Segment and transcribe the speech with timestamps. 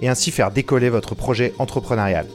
[0.00, 2.26] et ainsi faire décoller votre projet entrepreneurial.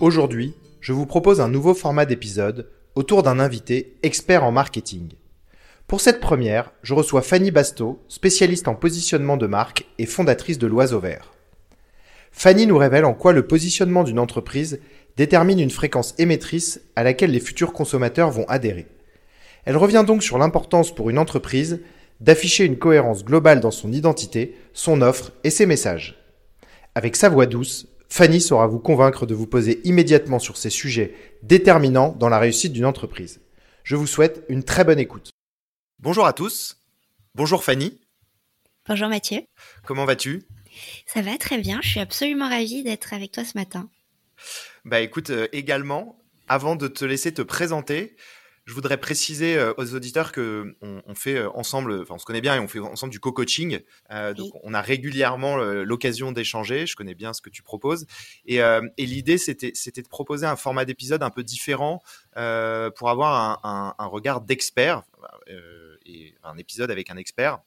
[0.00, 5.12] Aujourd'hui, je vous propose un nouveau format d'épisode autour d'un invité expert en marketing.
[5.86, 10.66] Pour cette première, je reçois Fanny Basto, spécialiste en positionnement de marque et fondatrice de
[10.66, 11.32] l'Oiseau Vert.
[12.32, 14.80] Fanny nous révèle en quoi le positionnement d'une entreprise
[15.16, 18.86] détermine une fréquence émettrice à laquelle les futurs consommateurs vont adhérer.
[19.64, 21.80] Elle revient donc sur l'importance pour une entreprise
[22.20, 26.18] d'afficher une cohérence globale dans son identité, son offre et ses messages.
[26.94, 31.14] Avec sa voix douce, Fanny saura vous convaincre de vous poser immédiatement sur ces sujets
[31.42, 33.40] déterminants dans la réussite d'une entreprise.
[33.84, 35.30] Je vous souhaite une très bonne écoute.
[35.98, 36.78] Bonjour à tous.
[37.34, 38.00] Bonjour Fanny.
[38.86, 39.40] Bonjour Mathieu.
[39.84, 40.42] Comment vas-tu?
[41.06, 43.88] Ça va très bien, je suis absolument ravie d'être avec toi ce matin.
[44.84, 46.18] Bah écoute, euh, également,
[46.48, 48.16] avant de te laisser te présenter,
[48.64, 52.40] je voudrais préciser euh, aux auditeurs que on, fait euh, ensemble, enfin on se connaît
[52.40, 53.80] bien et on fait ensemble du co-coaching.
[54.10, 56.86] Euh, donc on a régulièrement l'occasion d'échanger.
[56.86, 58.06] Je connais bien ce que tu proposes
[58.46, 62.02] et, et l'idée c'était c'était de proposer un format d'épisode un peu différent
[62.34, 65.02] pour avoir un, un, regard d'expert
[66.06, 67.60] et un épisode avec un expert.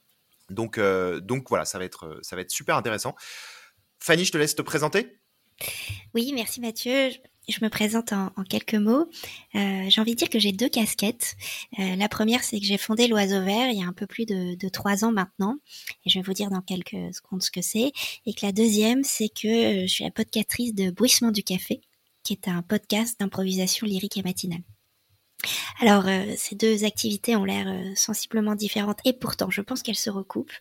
[0.50, 3.16] Donc donc voilà, ça va être ça va être super intéressant.
[4.00, 5.18] Fanny, je te laisse te présenter.
[6.14, 7.12] Oui, merci Mathieu.
[7.48, 9.08] Je me présente en, quelques mots.
[9.56, 11.36] Euh, j'ai envie de dire que j'ai deux casquettes.
[11.80, 14.26] Euh, la première, c'est que j'ai fondé l'Oiseau Vert il y a un peu plus
[14.26, 15.58] de, trois ans maintenant.
[16.06, 17.92] Et je vais vous dire dans quelques secondes ce que c'est.
[18.26, 21.82] Et que la deuxième, c'est que euh, je suis la podcatrice de Bruissement du Café,
[22.24, 24.64] qui est un podcast d'improvisation lyrique et matinale.
[25.82, 29.96] Alors, euh, ces deux activités ont l'air euh, sensiblement différentes et pourtant, je pense qu'elles
[29.96, 30.52] se recoupent.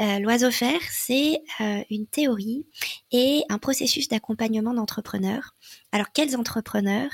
[0.00, 1.42] Euh, L'oiseau fer, c'est
[1.90, 2.66] une théorie
[3.10, 5.54] et un processus d'accompagnement d'entrepreneurs.
[5.92, 7.10] Alors, quels entrepreneurs?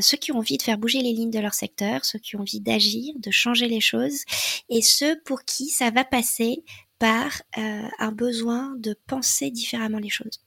[0.00, 2.40] Ceux qui ont envie de faire bouger les lignes de leur secteur, ceux qui ont
[2.40, 4.22] envie d'agir, de changer les choses,
[4.68, 6.64] et ceux pour qui ça va passer
[6.98, 10.40] par un besoin de penser différemment les choses.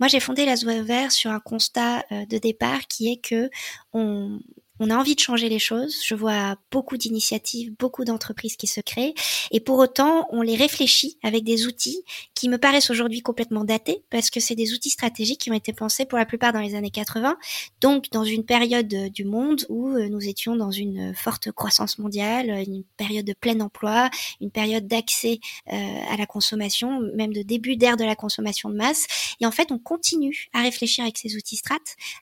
[0.00, 3.50] Moi, j'ai fondé la Vert sur un constat de départ qui est que
[3.92, 4.40] on,
[4.80, 6.02] on a envie de changer les choses.
[6.04, 9.14] Je vois beaucoup d'initiatives, beaucoup d'entreprises qui se créent.
[9.52, 12.02] Et pour autant, on les réfléchit avec des outils
[12.34, 15.72] qui me paraissent aujourd'hui complètement datés parce que c'est des outils stratégiques qui ont été
[15.72, 17.36] pensés pour la plupart dans les années 80.
[17.80, 21.98] Donc, dans une période euh, du monde où euh, nous étions dans une forte croissance
[21.98, 24.10] mondiale, une période de plein emploi,
[24.40, 25.38] une période d'accès
[25.72, 25.76] euh,
[26.10, 29.06] à la consommation, même de début d'ère de la consommation de masse.
[29.40, 31.74] Et en fait, on continue à réfléchir avec ces outils strat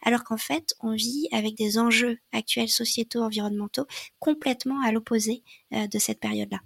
[0.02, 3.86] alors qu'en fait, on vit avec des enjeux actuels sociétaux, environnementaux,
[4.18, 5.42] complètement à l'opposé
[5.72, 6.58] euh, de cette période-là.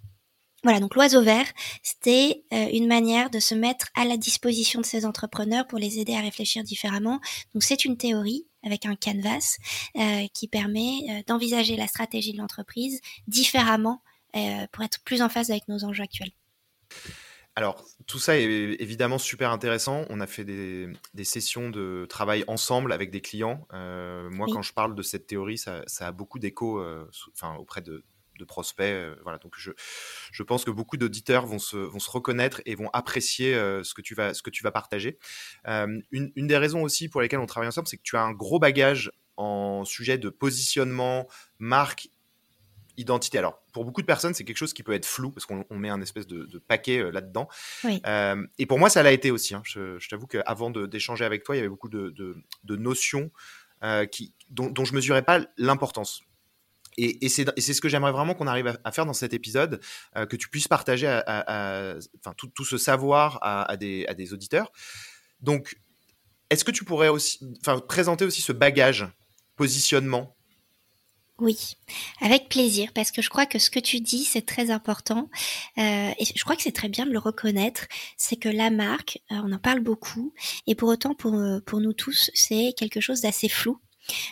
[0.64, 1.46] Voilà, donc l'oiseau vert,
[1.82, 6.00] c'était euh, une manière de se mettre à la disposition de ces entrepreneurs pour les
[6.00, 7.20] aider à réfléchir différemment.
[7.54, 9.58] Donc c'est une théorie avec un canvas
[9.96, 14.02] euh, qui permet d'envisager la stratégie de l'entreprise différemment
[14.72, 16.32] pour être plus en phase avec nos enjeux actuels.
[17.58, 20.04] Alors, tout ça est évidemment super intéressant.
[20.10, 23.66] On a fait des, sessions de travail ensemble avec des clients.
[23.72, 27.10] Euh, moi, quand je parle de cette théorie, ça, a beaucoup d'écho euh,
[27.58, 28.04] auprès de,
[28.46, 28.84] prospects.
[28.84, 33.94] Euh, voilà, donc je, pense que beaucoup d'auditeurs vont se, reconnaître et vont apprécier ce,
[33.94, 35.18] que tu vas, ce que tu vas partager.
[35.64, 38.32] Une, une, des raisons aussi pour lesquelles on travaille ensemble, c'est que tu as un
[38.32, 41.26] gros bagage en sujet de positionnement,
[41.58, 42.10] marque
[42.96, 43.38] identité.
[43.38, 45.88] Alors, pour beaucoup de personnes, c'est quelque chose qui peut être flou parce qu'on met
[45.88, 47.48] un espèce de, paquet euh, là-dedans.
[48.06, 49.54] Euh, et pour moi, ça l'a été aussi.
[49.54, 49.62] Hein.
[49.64, 52.14] Je, t'avoue qu'avant d'échanger avec toi, il y avait beaucoup de,
[52.68, 53.30] notions
[53.82, 56.22] euh, qui, dont, je ne mesurais pas l'importance.
[56.98, 59.80] Et, c'est ce que j'aimerais vraiment qu'on arrive à, faire dans cet épisode,
[60.14, 61.96] que tu puisses partager à,
[62.36, 64.72] tout, ce savoir à, des, des auditeurs.
[65.40, 65.76] Donc,
[66.48, 67.40] est-ce que tu pourrais aussi
[67.86, 69.06] présenter aussi ce bagage
[69.56, 70.35] positionnement
[71.38, 71.76] oui,
[72.20, 75.28] avec plaisir, parce que je crois que ce que tu dis, c'est très important.
[75.78, 77.86] Euh, et je crois que c'est très bien de le reconnaître.
[78.16, 80.32] C'est que la marque, euh, on en parle beaucoup,
[80.66, 83.78] et pour autant, pour, euh, pour nous tous, c'est quelque chose d'assez flou.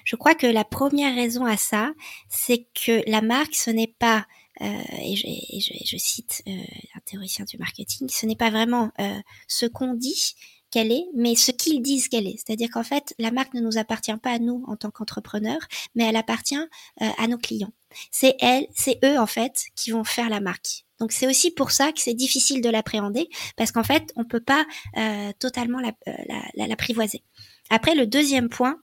[0.05, 1.93] Je crois que la première raison à ça,
[2.29, 4.27] c'est que la marque, ce n'est pas
[4.61, 6.53] euh, et, je, et je, je cite euh,
[6.95, 10.37] un théoricien du marketing, ce n'est pas vraiment euh, ce qu'on dit,
[10.75, 12.37] qu'elle est, mais ce qu'ils disent qu'elle est.
[12.37, 15.61] C'est-à-dire qu'en fait, la marque ne nous appartient pas à nous en tant qu'entrepreneurs,
[15.95, 17.73] mais elle appartient euh, à nos clients.
[18.11, 20.85] C'est elle, c'est eux en fait qui vont faire la marque.
[20.99, 24.41] Donc c'est aussi pour ça que c'est difficile de l'appréhender, parce qu'en fait, on peut
[24.41, 24.67] pas
[24.97, 25.79] euh, totalement
[26.57, 27.23] l'apprivoiser.
[27.71, 28.79] Après, le deuxième point,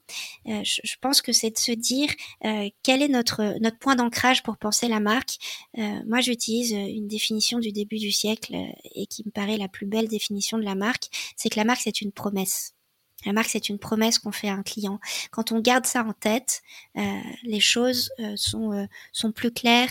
[0.48, 2.08] euh, je, pense que c'est de se dire
[2.44, 5.38] euh, quel est notre notre point d'ancrage pour penser la marque.
[5.78, 8.54] Euh, moi, j'utilise une définition du début du siècle
[8.94, 11.82] et qui me paraît la plus belle définition de la marque, c'est que la marque
[11.82, 12.74] c'est une promesse.
[13.24, 14.98] La marque, c'est une promesse qu'on fait à un client.
[15.30, 16.62] Quand on garde ça en tête,
[16.96, 19.90] euh, les choses euh, sont, euh, sont plus claires,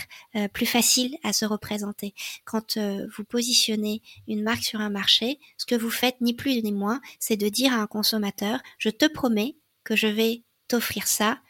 [0.52, 2.14] plus faciles à se représenter.
[2.44, 6.72] Quand vous positionnez une marque sur un marché, ce que vous faites, ni plus ni
[6.72, 11.40] moins, c'est de dire à un consommateur, je te promets que je vais t'offrir ça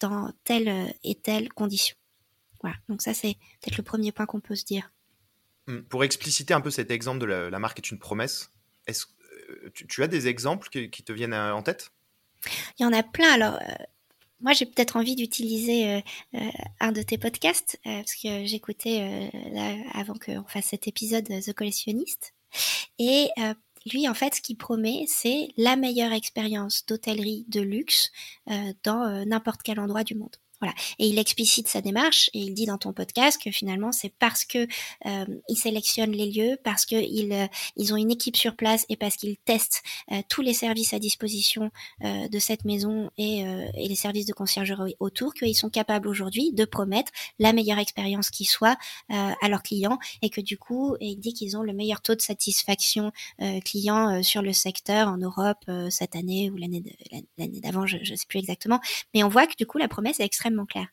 [0.00, 1.96] dans telle et telle condition.
[2.62, 4.90] Voilà, donc ça c'est peut-être le premier point qu'on peut se dire.
[5.68, 8.50] Hum, pour expliciter un peu cet exemple de la, la marque est une promesse,
[8.86, 9.06] est-ce
[9.74, 11.90] tu, as des exemples qui, te viennent euh, en tête?
[12.78, 13.32] Il y en a plein.
[13.32, 13.74] Alors, euh,
[14.40, 16.02] moi, j'ai peut-être envie d'utiliser
[16.34, 16.40] euh,
[16.80, 19.30] un de tes podcasts, parce que j'écoutais
[19.94, 22.34] avant qu'on fasse cet épisode The Collectionniste.
[22.98, 23.28] Et
[23.90, 28.12] lui, en fait, ce qu'il promet, c'est la meilleure expérience d'hôtellerie de luxe
[28.84, 30.36] dans n'importe quel endroit du monde.
[30.60, 30.74] Voilà.
[30.98, 34.44] Et il explicite sa démarche et il dit dans ton podcast que finalement c'est parce
[34.44, 34.66] que
[35.06, 35.56] euh, il
[36.12, 39.36] les lieux, parce que ils, euh, ils ont une équipe sur place et parce qu'ils
[39.38, 39.82] testent
[40.12, 41.70] euh, tous les services à disposition
[42.02, 46.52] euh, de cette maison et, et, les services de conciergerie autour, qu'ils sont capables aujourd'hui
[46.52, 48.76] de promettre la meilleure expérience qui soit
[49.08, 52.20] à leurs clients et que du coup, il dit qu'ils ont le meilleur taux de
[52.20, 53.12] satisfaction
[53.64, 56.82] client sur le secteur en Europe cette année ou l'année
[57.38, 58.80] l'année d'avant, je ne sais plus exactement,
[59.14, 60.86] mais on voit que du coup la promesse est extrêmement clair.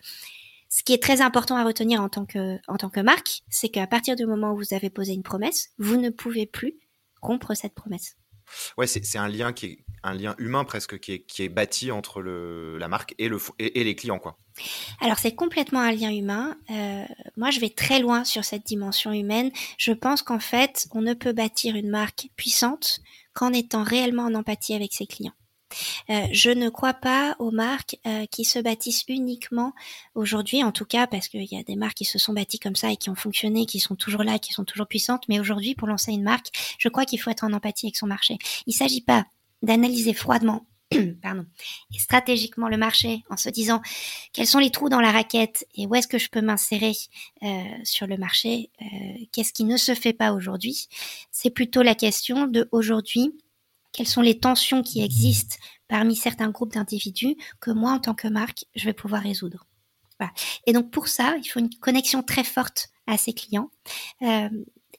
[0.69, 3.69] Ce qui est très important à retenir en tant que, en tant que marque, c'est
[3.69, 6.79] qu'à partir du moment où vous avez posé une promesse, vous ne pouvez plus
[7.21, 8.17] rompre cette promesse.
[8.77, 11.91] Ouais, c'est un lien qui est un lien humain presque qui est, qui est bâti
[11.91, 14.38] entre le, la marque et, le, et, les clients, quoi.
[15.00, 16.57] Alors c'est complètement un lien humain.
[16.69, 17.05] Euh,
[17.38, 19.51] moi, je vais très loin sur cette dimension humaine.
[19.77, 23.00] Je pense qu'en fait, on ne peut bâtir une marque puissante
[23.33, 25.33] qu'en étant réellement en empathie avec ses clients.
[26.09, 29.73] Euh, je ne crois pas aux marques euh, qui se bâtissent uniquement
[30.15, 32.75] aujourd'hui, en tout cas parce qu'il y a des marques qui se sont bâties comme
[32.75, 35.23] ça et qui ont fonctionné, qui sont toujours là, qui sont toujours puissantes.
[35.29, 36.47] Mais aujourd'hui, pour lancer une marque,
[36.77, 38.37] je crois qu'il faut être en empathie avec son marché.
[38.67, 39.25] Il ne s'agit pas
[39.61, 40.65] d'analyser froidement
[41.21, 41.45] pardon,
[41.93, 43.81] et stratégiquement le marché en se disant
[44.33, 46.93] quels sont les trous dans la raquette et où est-ce que je peux m'insérer
[47.41, 48.69] euh, sur le marché,
[49.31, 50.87] qu'est-ce qui ne se fait pas aujourd'hui.
[51.31, 53.33] C'est plutôt la question de aujourd'hui,
[53.93, 55.55] quelles sont les tensions qui existent
[55.87, 59.67] parmi certains groupes d'individus que moi, en tant que marque, je vais pouvoir résoudre?
[60.19, 60.33] Voilà.
[60.67, 63.69] Et donc pour ça, il faut une connexion très forte à ses clients.
[64.21, 64.49] Euh,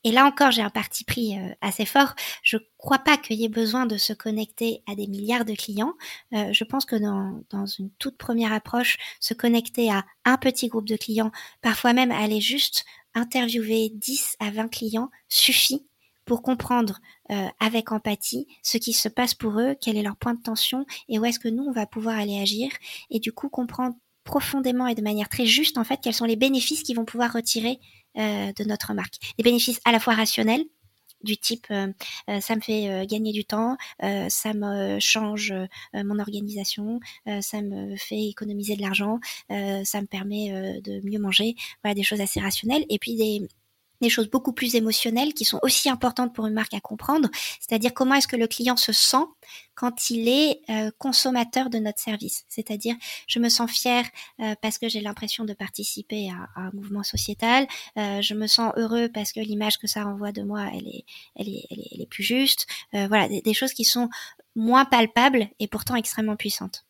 [0.05, 2.15] et là encore, j'ai un parti pris euh, assez fort.
[2.43, 5.95] Je crois pas qu'il y ait besoin de se connecter à des milliards de clients.
[6.35, 10.69] Euh, je pense que dans, dans une toute première approche, se connecter à un petit
[10.69, 11.33] groupe de clients,
[11.63, 15.87] parfois même aller juste interviewer 10 à 20 clients suffit
[16.25, 17.01] pour comprendre
[17.31, 20.87] euh, avec empathie ce qui se passe pour eux, quel est leur point de tension
[21.09, 22.71] et où est-ce que nous on va pouvoir aller agir.
[23.11, 23.95] Et du coup comprendre
[24.25, 27.33] profondément et de manière très juste en fait quels sont les bénéfices qu'ils vont pouvoir
[27.33, 27.79] retirer
[28.17, 29.15] euh, de notre marque.
[29.39, 30.65] Des bénéfices à la fois rationnels
[31.23, 31.91] du type euh,
[32.41, 33.79] ça me fait gagner du temps,
[34.29, 35.55] ça me change
[35.95, 37.01] mon organisation,
[37.41, 42.21] ça me fait économiser de l'argent, ça me permet de mieux manger, voilà des choses
[42.21, 42.85] assez rationnelles.
[42.91, 43.49] Et puis des
[44.05, 47.29] des choses beaucoup plus émotionnelles qui sont aussi importantes pour une marque à comprendre,
[47.61, 49.25] c'est-à-dire comment est-ce que le client se sent
[49.75, 52.45] quand il est euh, consommateur de notre service.
[52.49, 52.95] C'est-à-dire,
[53.27, 54.05] je me sens fier
[54.41, 58.73] euh, parce que j'ai l'impression de participer à, un mouvement sociétal, euh, je me sens
[58.77, 62.09] heureux parce que l'image que ça renvoie de moi, elle est, elle est, elle est,
[62.09, 62.67] plus juste.
[62.93, 64.09] voilà, des choses qui sont
[64.55, 66.85] moins palpables et pourtant extrêmement puissantes.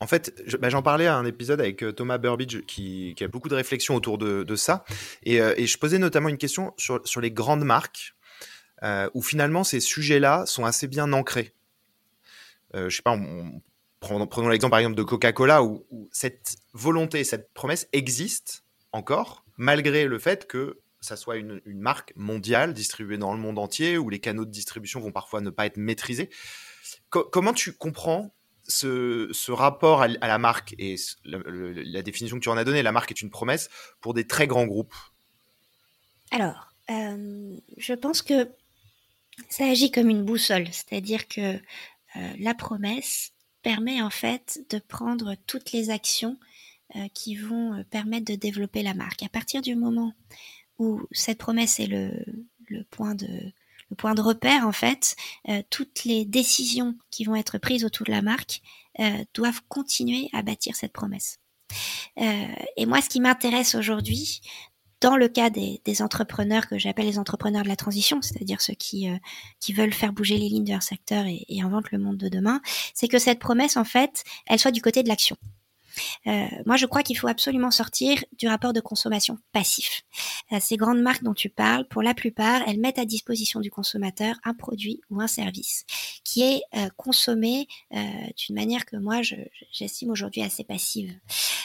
[0.00, 3.48] En fait, bah, j'en parlais à un épisode avec euh, Thomas Burbidge qui, a beaucoup
[3.48, 4.84] de réflexions autour de, ça.
[5.26, 8.14] Euh, et, je posais notamment une question sur, les grandes marques,
[8.82, 11.54] euh, où finalement ces sujets-là sont assez bien ancrés.
[12.74, 13.18] je sais pas,
[14.00, 20.18] prenons, l'exemple par exemple de Coca-Cola, où, cette volonté, cette promesse existe encore, malgré le
[20.18, 24.44] fait que ça soit une, marque mondiale distribuée dans le monde entier, où les canaux
[24.44, 26.28] de distribution vont parfois ne pas être maîtrisés.
[27.10, 28.35] comment tu comprends
[28.68, 33.10] ce, rapport à, la marque et la, définition que tu en as donnée, la marque
[33.10, 33.68] est une promesse
[34.00, 34.94] pour des très grands groupes
[36.30, 38.48] Alors, euh, je pense que
[39.48, 43.32] ça agit comme une boussole, c'est-à-dire que euh, la promesse
[43.62, 46.38] permet en fait de prendre toutes les actions
[46.94, 49.22] euh, qui vont permettre de développer la marque.
[49.22, 50.12] À partir du moment
[50.78, 53.52] où cette promesse est le point de,
[53.90, 55.16] le point de repère en fait,
[55.48, 58.60] euh, toutes les décisions qui vont être prises autour de la marque
[59.00, 61.38] euh, doivent continuer à bâtir cette promesse.
[62.18, 64.40] Euh, et moi, ce qui m'intéresse aujourd'hui,
[65.00, 69.08] dans le cas des, entrepreneurs que j'appelle les entrepreneurs de la transition, c'est-à-dire ceux qui,
[69.60, 72.28] qui veulent faire bouger les lignes de leur secteur et, et inventent le monde de
[72.28, 72.62] demain,
[72.94, 75.36] c'est que cette promesse, en fait, elle soit du côté de l'action.
[76.26, 80.02] Euh, moi, je crois qu'il faut absolument sortir du rapport de consommation passif.
[80.52, 83.70] Euh, ces grandes marques dont tu parles, pour la plupart, elles mettent à disposition du
[83.70, 85.84] consommateur un produit ou un service
[86.24, 89.20] qui est euh, consommé d'une manière que moi,
[89.70, 91.14] j'estime aujourd'hui assez passive.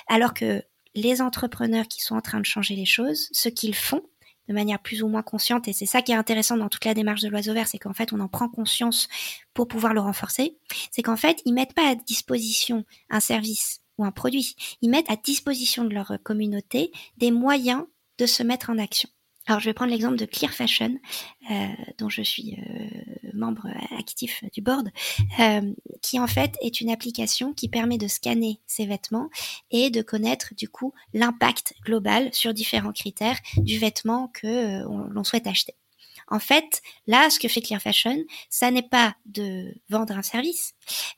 [0.07, 0.63] Alors que
[0.95, 4.01] les entrepreneurs qui sont en train de changer les choses, ce qu'ils font,
[4.47, 6.93] de manière plus ou moins consciente, et c'est ça qui est intéressant dans toute la
[6.93, 9.07] démarche de l'oiseau vert, c'est qu'en fait on en prend conscience
[9.53, 10.57] pour pouvoir le renforcer,
[10.91, 14.55] c'est qu'en fait ils mettent pas à disposition un service un produit.
[14.81, 17.85] Ils mettent à disposition de leur communauté des moyens
[18.17, 19.09] de se mettre en action.
[19.47, 20.97] Alors, je vais prendre l'exemple de Clear Fashion,
[21.49, 21.67] euh,
[21.97, 23.67] dont je suis euh, membre
[23.97, 24.89] actif du board,
[25.39, 29.29] euh, qui en fait est une application qui permet de scanner ses vêtements
[29.71, 35.47] et de connaître du coup l'impact global sur différents critères du vêtement que l'on souhaite
[35.47, 35.75] acheter.
[36.31, 40.73] En fait, là, ce que fait Clear Fashion, ça n'est pas de vendre un service,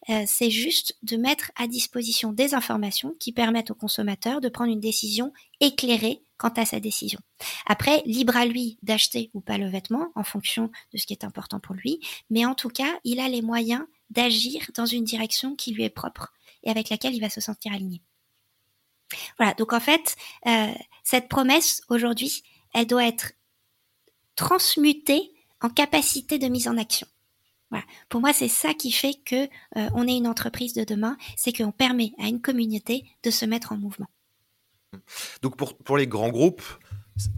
[0.10, 4.72] euh, c'est juste de mettre à disposition des informations qui permettent au consommateur de prendre
[4.72, 7.20] une décision éclairée quant à sa décision.
[7.67, 11.24] Après, libre à lui d'acheter ou pas le vêtement en fonction de ce qui est
[11.24, 12.00] important pour lui,
[12.32, 15.91] mais en tout cas, il a les moyens d'agir dans une direction qui lui est
[15.91, 18.01] propre et avec laquelle il va se sentir aligné.
[19.38, 20.15] Voilà, donc en fait,
[20.48, 22.41] euh, cette promesse aujourd'hui,
[22.74, 23.34] elle doit être
[24.43, 25.31] transmuter
[25.62, 27.07] en capacité de mise en action.
[27.69, 27.85] Voilà.
[28.09, 29.45] Pour moi, c'est ça qui fait que
[29.77, 33.45] euh, on est une entreprise de demain, c'est qu'on permet à une communauté de se
[33.45, 34.09] mettre en mouvement.
[35.41, 36.62] Donc pour, pour les grands groupes,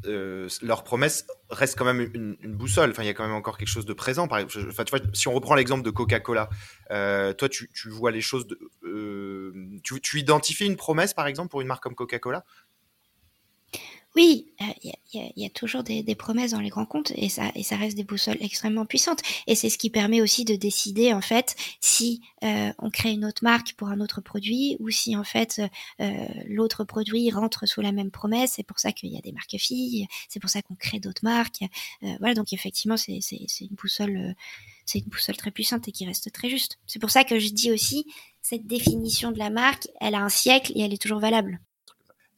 [0.06, 2.90] euh, leur promesse reste quand même une, boussole.
[2.90, 4.28] Enfin, il y a quand même encore quelque chose de présent.
[4.30, 4.48] Enfin,
[5.14, 6.50] si on reprend l'exemple de Coca-Cola,
[6.92, 8.48] euh, toi, tu, vois les choses.
[9.84, 12.46] Tu, tu identifies une promesse, par exemple, pour une marque comme Coca-Cola?
[14.16, 17.64] Oui, il euh, y, a, toujours des, promesses dans les grands comptes et ça, et
[17.64, 19.22] ça reste des boussoles extrêmement puissantes.
[19.46, 23.26] Et c'est ce qui permet aussi de décider en fait si euh, on crée une
[23.26, 25.62] autre marque pour un autre produit ou si en fait
[26.00, 28.54] euh, l'autre produit rentre sous la même promesse.
[28.56, 31.24] C'est pour ça qu'il y a des marques filles, c'est pour ça qu'on crée d'autres
[31.24, 31.64] marques.
[32.20, 33.20] voilà, donc effectivement, c'est
[33.60, 34.34] une boussole,
[34.86, 36.80] c'est une boussole très puissante et qui reste très juste.
[36.88, 38.06] C'est pour ça que je dis aussi
[38.42, 41.60] cette définition de la marque, elle a un siècle et elle est toujours valable.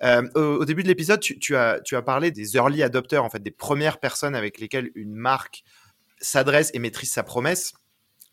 [0.03, 3.99] Euh, au, début de l'épisode, tu, as, parlé des early adopters, en fait, des premières
[3.99, 5.63] personnes avec lesquelles une marque
[6.19, 7.73] s'adresse et maîtrise sa promesse.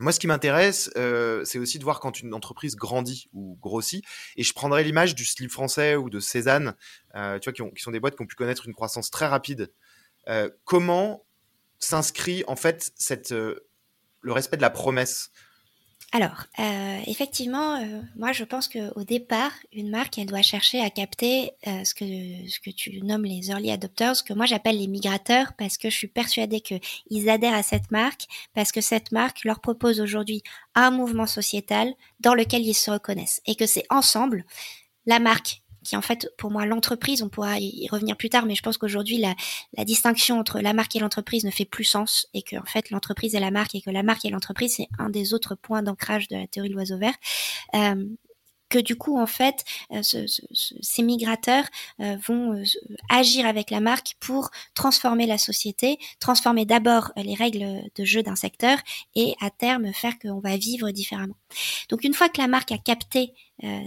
[0.01, 4.05] Moi, ce qui m'intéresse, euh, c'est aussi de voir quand une entreprise grandit ou grossit.
[4.37, 6.75] Et je prendrai l'image du slip français ou de Cézanne,
[7.15, 9.73] euh, tu vois, qui, sont des boîtes qui ont pu connaître une croissance très rapide.
[10.65, 11.25] comment
[11.79, 12.93] s'inscrit en fait
[13.31, 15.31] le respect de la promesse
[16.15, 20.89] alors, euh, effectivement, euh, moi je pense qu'au départ, une marque, elle doit chercher à
[20.89, 22.05] capter euh, ce, que,
[22.49, 25.97] ce que tu nommes les early adopters, que moi j'appelle les migrateurs, parce que je
[25.97, 30.45] suis persuadée qu'ils adhèrent à cette marque, parce que cette marque leur propose aujourd'hui
[30.77, 34.45] un mouvement sociétal dans lequel ils se reconnaissent, et que c'est ensemble,
[35.07, 38.55] la marque qui en fait pour moi l'entreprise, on pourra y revenir plus tard, mais
[38.55, 39.35] je pense qu'aujourd'hui la,
[39.85, 43.35] distinction entre la marque et l'entreprise ne fait plus sens et que en fait l'entreprise
[43.35, 46.29] est la marque et que la marque et l'entreprise c'est un des autres points d'ancrage
[46.29, 47.15] de la théorie de l'oiseau vert.
[47.75, 48.07] Euh,
[48.71, 50.43] que du coup en fait euh, ce, ce,
[50.81, 51.65] ces migrateurs
[52.01, 52.61] euh, vont
[53.09, 58.37] agir avec la marque pour transformer la société, transformer d'abord les règles de jeu d'un
[58.37, 58.79] secteur
[59.15, 61.37] et à terme faire qu'on va vivre différemment.
[61.89, 63.33] Donc une fois que la marque a capté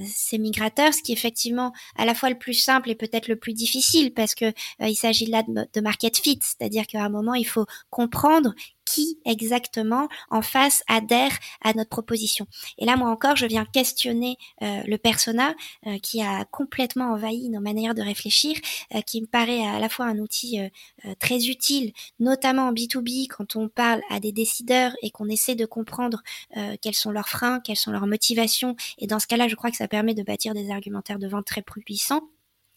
[0.05, 3.35] ces migrateurs, ce qui est effectivement à la fois le plus simple et peut-être le
[3.35, 7.45] plus difficile parce que il s'agit là de market fit, c'est-à-dire qu'à un moment il
[7.45, 8.53] faut comprendre
[8.87, 12.47] qui exactement en face adhère à notre proposition.
[12.77, 15.53] Et là, moi encore, je viens questionner euh, le persona
[15.85, 18.57] euh, qui a complètement envahi nos manières de réfléchir,
[18.95, 20.59] euh, qui me paraît à la fois un outil
[21.19, 25.65] très utile, notamment en B2B, quand on parle à des décideurs et qu'on essaie de
[25.65, 26.23] comprendre
[26.81, 28.75] quels sont leurs freins, quelles sont leurs motivations.
[28.97, 31.45] Et dans ce cas-là, je crois que ça permet de bâtir des argumentaires de vente
[31.45, 32.21] très puissants.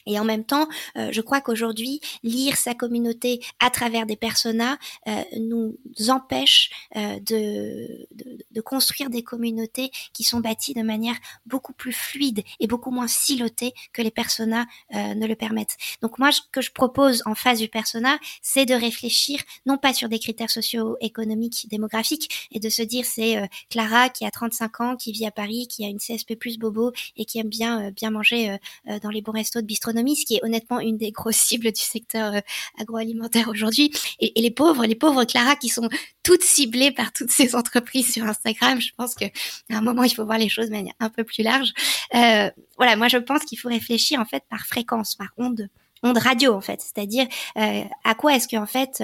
[0.06, 4.78] Et en même temps, euh, je crois qu'aujourd'hui, lire sa communauté à travers des personas
[5.08, 5.76] euh, nous
[6.08, 11.16] empêche euh, de, de, de, construire des communautés qui sont bâties de manière
[11.46, 15.76] beaucoup plus fluide et beaucoup moins silotée que les personas ne le permettent.
[16.02, 19.94] Donc moi, ce que je propose en phase du persona, c'est de réfléchir non pas
[19.94, 24.96] sur des critères socio-économiques, démographiques, et de se dire c'est Clara qui a 35 ans,
[24.96, 28.10] qui vit à Paris, qui a une CSP plus bobo et qui aime bien bien
[28.10, 28.56] manger
[29.02, 31.80] dans les bons restos de bistrot ce qui est honnêtement une des grosses cibles du
[31.80, 32.40] secteur euh,
[32.78, 33.92] agroalimentaire aujourd'hui.
[34.20, 35.88] Et, les pauvres, les pauvres Clara qui sont
[36.22, 38.80] toutes ciblées par toutes ces entreprises sur Instagram.
[38.80, 41.24] Je pense que à un moment il faut voir les choses de manière un peu
[41.24, 41.72] plus large.
[42.14, 45.68] Euh, voilà, moi je pense qu'il faut réfléchir en fait par fréquence, par onde
[46.02, 47.26] onde radio en fait, c'est-à-dire
[47.58, 49.02] euh, à quoi est-ce que en fait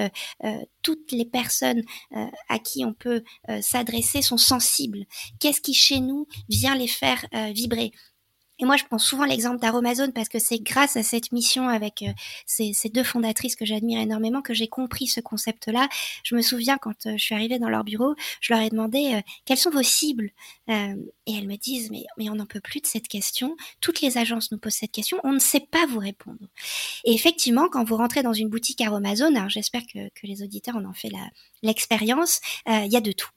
[0.81, 1.83] toutes les personnes
[2.49, 3.23] à qui on peut
[3.61, 5.05] s'adresser sont sensibles?
[5.39, 7.91] Qu'est-ce qui chez nous vient les faire vibrer?
[8.59, 12.01] Et moi, je prends souvent l'exemple d'Aromazone parce que c'est grâce à cette mission avec
[12.01, 12.11] euh,
[12.45, 15.87] ces, deux fondatrices que j'admire énormément que j'ai compris ce concept-là.
[16.23, 19.13] Je me souviens quand euh, je suis arrivée dans leur bureau, je leur ai demandé
[19.13, 20.31] euh, quelles sont vos cibles
[20.69, 23.55] et elles me disent mais, mais on n'en peut plus de cette question.
[23.79, 26.39] Toutes les agences nous posent cette question, on ne sait pas vous répondre.
[27.05, 30.75] Et effectivement, quand vous rentrez dans une boutique Aromazone, alors j'espère que, que les auditeurs
[30.75, 31.09] en ont fait
[31.61, 33.29] l'expérience, il y a de tout.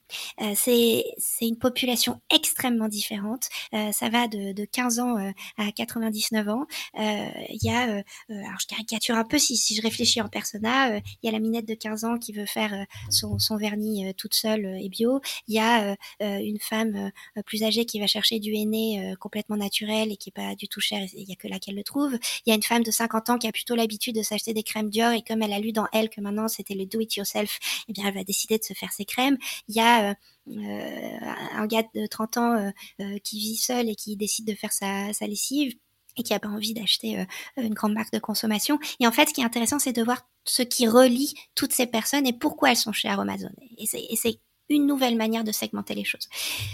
[0.54, 1.04] c'est
[1.40, 3.48] une population extrêmement différente.
[3.92, 6.66] ça va de, de 15 ans euh, à 99 ans.
[6.98, 10.28] Euh, il y a, euh, alors je caricature un peu si, si je réfléchis en
[10.28, 14.12] persona, il y a la minette de 15 ans qui veut faire son, son vernis
[14.16, 15.20] toute seule et bio.
[15.48, 17.10] Il y a une femme
[17.46, 20.80] plus âgée qui va chercher du henné complètement naturel et qui est pas du tout
[20.80, 22.16] cher, il y a que là qu'elle le trouve.
[22.46, 24.62] Il y a une femme de 50 ans qui a plutôt l'habitude de s'acheter des
[24.62, 27.14] crèmes Dior et comme elle a lu dans elle que maintenant c'était le do it
[27.16, 27.58] yourself,
[27.88, 29.38] eh bien elle va décider de se faire ses crèmes.
[29.68, 31.18] Il y a euh,
[31.54, 34.72] un gars de 30 ans euh, euh, qui vit seul et qui décide de faire
[34.72, 35.74] sa, sa lessive
[36.16, 37.24] et qui a pas envie d'acheter
[37.56, 38.80] une grande marque de consommation.
[38.98, 41.86] Et en fait, ce qui est intéressant, c'est de voir ce qui relie toutes ces
[41.86, 43.50] personnes et pourquoi elles sont chez Amazon.
[43.78, 46.28] Et c'est une nouvelle manière de segmenter les choses.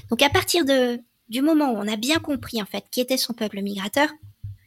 [0.08, 3.18] Donc à partir de, du moment où on a bien compris en fait qui était
[3.18, 4.08] son peuple migrateur,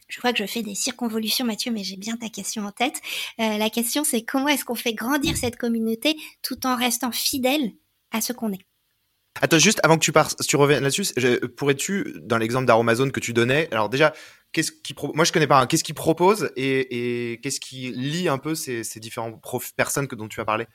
[0.09, 2.99] je crois que je fais des circonvolutions, Mathieu, mais j'ai bien ta question en tête.
[3.37, 7.71] la question, c'est comment est-ce qu'on fait grandir cette communauté tout en restant fidèle
[8.11, 8.65] à ce qu'on est?
[9.41, 11.13] Attends, juste avant que tu, pars, tu reviennes là-dessus,
[11.55, 14.13] pourrais-tu, dans l'exemple d'Aromazone que tu donnais, alors déjà,
[14.51, 18.55] qu'est-ce qui moi je connais pas, qu'est-ce qu'il propose et, qu'est-ce qui lie un peu
[18.55, 19.41] ces, différentes
[19.75, 20.65] personnes dont tu as parlé?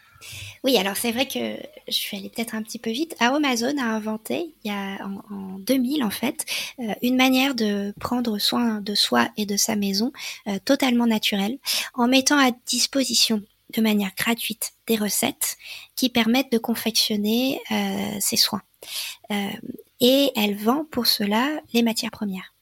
[0.62, 1.56] Oui, alors c'est vrai que
[1.88, 3.14] je suis allée peut-être un petit peu vite.
[3.20, 6.44] Aromazone a inventé, il y a en, 2000 en fait,
[6.78, 10.12] euh, une manière de prendre soin de soi et de sa maison
[10.46, 11.58] euh, totalement naturelle,
[11.94, 13.42] en mettant à disposition
[13.76, 15.56] de manière gratuite des recettes
[15.96, 18.62] qui permettent de confectionner euh, ces soins.
[19.30, 19.48] Euh,
[20.00, 22.53] et elle vend pour cela les matières premières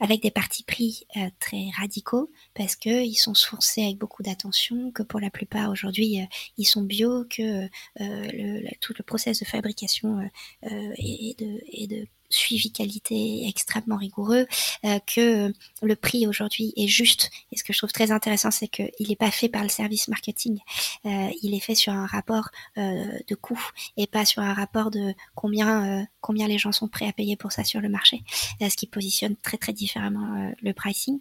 [0.00, 4.90] avec des partis pris euh, très radicaux parce que ils sont sourcés avec beaucoup d'attention,
[4.90, 6.26] que pour la plupart aujourd'hui
[6.58, 10.28] ils sont bio, que le, tout le process de fabrication
[10.62, 14.46] et de, et de suivi qualité extrêmement rigoureux,
[14.84, 17.30] euh, que le prix aujourd'hui est juste.
[17.52, 20.08] Et ce que je trouve très intéressant, c'est qu'il n'est pas fait par le service
[20.08, 20.58] marketing.
[21.06, 23.60] Euh, il est fait sur un rapport euh, de coût
[23.96, 26.06] et pas sur un rapport de combien
[26.48, 28.22] les gens sont prêts à payer pour ça sur le marché.
[28.60, 31.20] ce qui positionne très très différemment le pricing.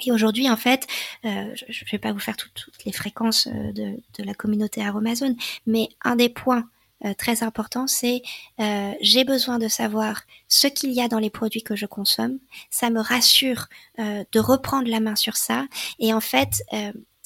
[0.00, 0.86] Et aujourd'hui, en fait,
[1.24, 5.88] je ne vais pas vous faire toutes les fréquences de, de la communauté Aromazone, mais
[6.02, 6.68] un des points
[7.04, 8.22] euh, très important, c'est
[8.58, 12.38] euh, j'ai besoin de savoir ce qu'il y a dans les produits que je consomme.
[12.70, 13.66] Ça me rassure
[13.98, 15.66] euh, de reprendre la main sur ça.
[15.98, 16.62] Et en fait,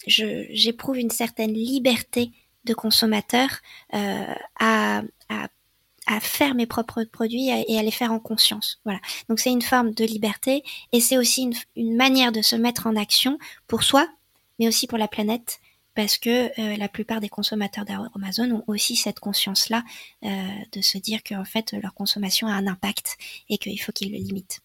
[0.07, 2.33] j'éprouve une certaine liberté
[2.65, 3.49] de consommateur
[3.93, 8.81] à, à, faire mes propres produits et à les faire en conscience.
[8.85, 8.99] Voilà.
[9.29, 12.97] Donc c'est une forme de liberté et c'est aussi une manière de se mettre en
[12.97, 14.09] action pour soi,
[14.59, 15.61] mais aussi pour la planète
[16.01, 19.83] parce que euh, la plupart des consommateurs d'Amazon ont aussi cette conscience-là
[20.25, 20.29] euh,
[20.73, 23.19] de se dire qu'en fait leur consommation a un impact
[23.51, 24.61] et qu'il faut qu'ils le limitent.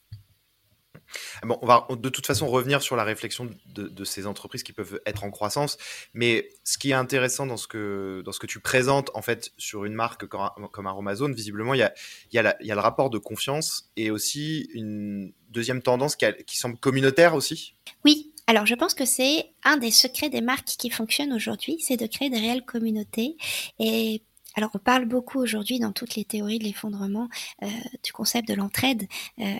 [1.43, 5.01] Bon, on va de toute façon revenir sur la réflexion de, ces entreprises qui peuvent
[5.05, 5.77] être en croissance,
[6.13, 9.51] mais ce qui est intéressant dans ce que, dans ce que tu présentes en fait
[9.57, 11.93] sur une marque comme, comme Amazon, visiblement il y a,
[12.31, 16.15] il, y a il y a le rapport de confiance et aussi une deuxième tendance
[16.15, 17.75] qui, qui semble communautaire aussi?
[18.05, 21.97] Oui, alors, je pense que c'est un des secrets des marques qui fonctionnent aujourd'hui, c'est
[21.97, 23.37] de créer des réelles communautés.
[23.79, 24.21] Et
[24.55, 27.27] alors, on parle beaucoup aujourd'hui dans toutes les théories de l'effondrement
[27.63, 27.67] euh,
[28.03, 29.07] du concept de l'entraide.
[29.39, 29.55] Euh,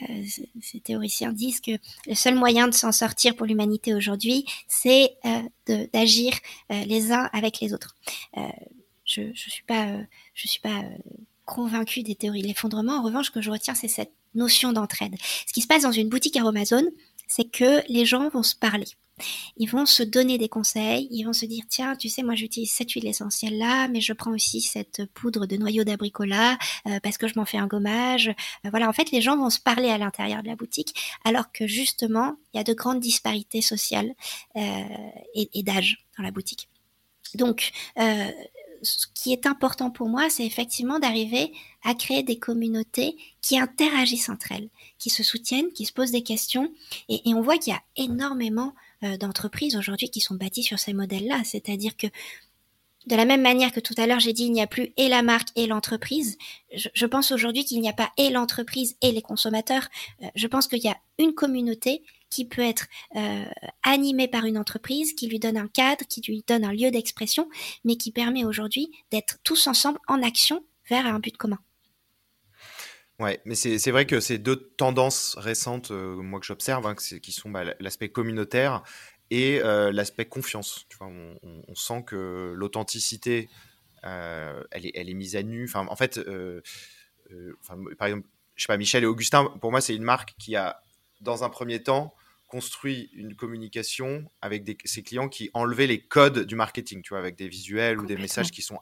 [0.62, 1.72] ces théoriciens disent que
[2.08, 6.34] le seul moyen de s'en sortir pour l'humanité aujourd'hui, c'est euh, d'agir
[6.72, 7.96] euh, les uns avec les autres.
[8.38, 8.48] Euh,
[9.04, 9.98] je ne suis pas,
[10.34, 10.84] je suis pas
[11.44, 13.00] convaincue des théories de l'effondrement.
[13.00, 15.16] En revanche, ce que je retiens, c'est cette notion d'entraide.
[15.48, 16.84] Ce qui se passe dans une boutique Amazon,
[17.28, 18.88] c'est que les gens vont se parler.
[19.58, 22.72] Ils vont se donner des conseils, ils vont se dire tiens, tu sais, moi j'utilise
[22.72, 26.58] cette huile essentielle là, mais je prends aussi cette poudre de noyau d'abricola
[26.88, 28.28] euh, parce que je m'en fais un gommage.
[28.28, 31.52] Euh, voilà, en fait, les gens vont se parler à l'intérieur de la boutique, alors
[31.54, 34.14] que justement, il y a de grandes disparités sociales
[34.58, 34.84] euh,
[35.34, 36.68] et, et d'âge dans la boutique.
[37.36, 37.72] Donc,
[38.82, 41.52] ce qui est important pour moi, c'est effectivement d'arriver
[41.84, 46.24] à créer des communautés qui interagissent entre elles, qui se soutiennent, qui se posent des
[46.24, 46.72] questions.
[47.10, 50.94] Et, on voit qu'il y a énormément euh, d'entreprises aujourd'hui qui sont bâties sur ces
[50.94, 51.42] modèles-là.
[51.44, 52.08] C'est-à-dire que
[53.08, 55.10] de la même manière que tout à l'heure j'ai dit il n'y a plus et
[55.10, 56.38] la marque et l'entreprise,
[56.74, 59.88] je, pense aujourd'hui qu'il n'y a pas et l'entreprise et les consommateurs.
[60.24, 62.04] Euh, je pense qu'il y a une communauté
[62.36, 63.46] qui peut être euh,
[63.84, 67.50] animée par une entreprise, qui lui donne un cadre, qui lui donne un lieu d'expression,
[67.86, 71.60] mais qui permet aujourd'hui d'être tous ensemble en action vers un but commun.
[73.20, 77.32] Ouais, mais c'est vrai que ces deux tendances récentes, euh, moi que j'observe, hein, qui
[77.32, 78.84] sont bah, l'aspect communautaire
[79.30, 80.86] et euh, l'aspect confiance.
[80.90, 83.50] Tu vois, on, sent que l'authenticité,
[84.04, 85.64] elle, est, elle est mise à nu.
[85.64, 86.20] Enfin, en fait,
[87.98, 90.82] par exemple, je sais pas, Michel et Augustin, pour moi, c'est une marque qui a,
[91.22, 92.14] dans un premier temps,
[92.48, 97.20] construit une communication avec des, ses clients qui enlevaient les codes du marketing, tu vois,
[97.20, 98.80] avec des visuels ou des messages qui sont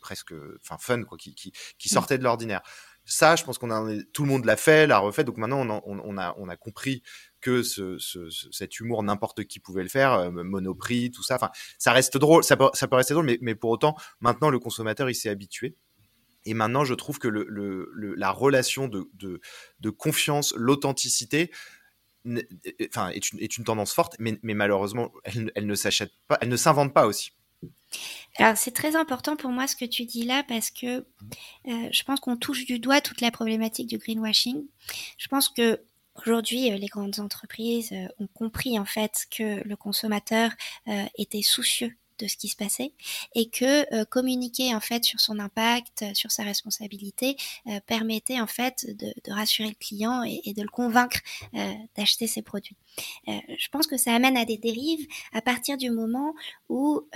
[0.00, 2.62] presque, enfin, fun, quoi, qui, qui, qui sortaient de l'ordinaire.
[3.10, 5.24] Ça, je pense qu'on a tout le monde l'a fait, l'a refait.
[5.24, 7.02] Donc maintenant, on, on, a, on a compris
[7.40, 7.96] que ce,
[8.52, 11.36] cet humour, n'importe qui pouvait le faire, euh, Monoprix, tout ça.
[11.36, 14.50] Enfin, ça reste drôle, ça peut, ça peut rester drôle, mais, mais pour autant, maintenant,
[14.50, 15.74] le consommateur, il s'est habitué.
[16.44, 19.40] Et maintenant, je trouve que le, le, la relation de, de,
[19.80, 21.50] de confiance, l'authenticité,
[22.88, 26.38] enfin, est une, est une tendance forte, mais, mais malheureusement, elle, elle ne s'achète pas,
[26.40, 27.32] elle ne s'invente pas aussi.
[28.36, 32.02] Alors c'est très important pour moi ce que tu dis là parce que euh, je
[32.04, 34.64] pense qu'on touche du doigt toute la problématique du greenwashing.
[35.16, 35.80] Je pense que
[36.20, 40.50] Aujourd'hui, euh, les grandes entreprises euh, ont compris en fait que le consommateur
[40.88, 42.92] euh, était soucieux de ce qui se passait
[43.34, 47.36] et que communiquer en fait sur son impact, sur sa responsabilité
[47.86, 51.18] permettait en fait de, rassurer le client et, de le convaincre
[51.96, 52.76] d'acheter ses produits.
[53.26, 56.34] je pense que ça amène à des dérives à partir du moment
[56.68, 57.06] où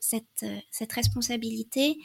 [0.00, 1.98] cette, cette responsabilité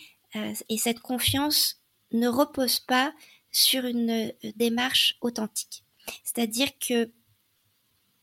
[0.69, 3.13] et cette confiance ne reposent pas
[3.51, 5.83] sur une démarche authentique.
[6.23, 7.11] C'est-à-dire que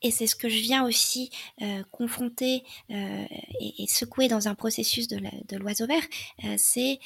[0.03, 1.31] et c'est ce que je viens aussi
[1.63, 3.25] euh, confronter euh,
[3.61, 6.03] et, secouer dans un processus de l'oiseau vert,
[6.45, 6.99] euh, c'est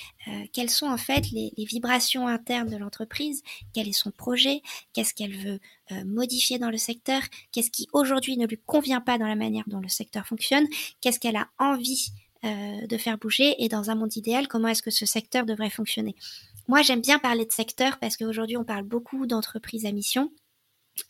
[0.52, 5.36] quelles sont en fait les, vibrations internes de l'entreprise, quel est son projet, qu'est-ce qu'elle
[5.36, 5.60] veut
[6.04, 9.80] modifier dans le secteur, qu'est-ce qui aujourd'hui ne lui convient pas dans la manière dont
[9.80, 10.66] le secteur fonctionne,
[11.00, 14.90] qu'est-ce qu'elle a envie de faire bouger et dans un monde idéal, comment est-ce que
[14.90, 16.16] ce secteur devrait fonctionner.
[16.68, 20.32] Moi, j'aime bien parler de secteur parce qu'aujourd'hui, on parle beaucoup d'entreprises à mission.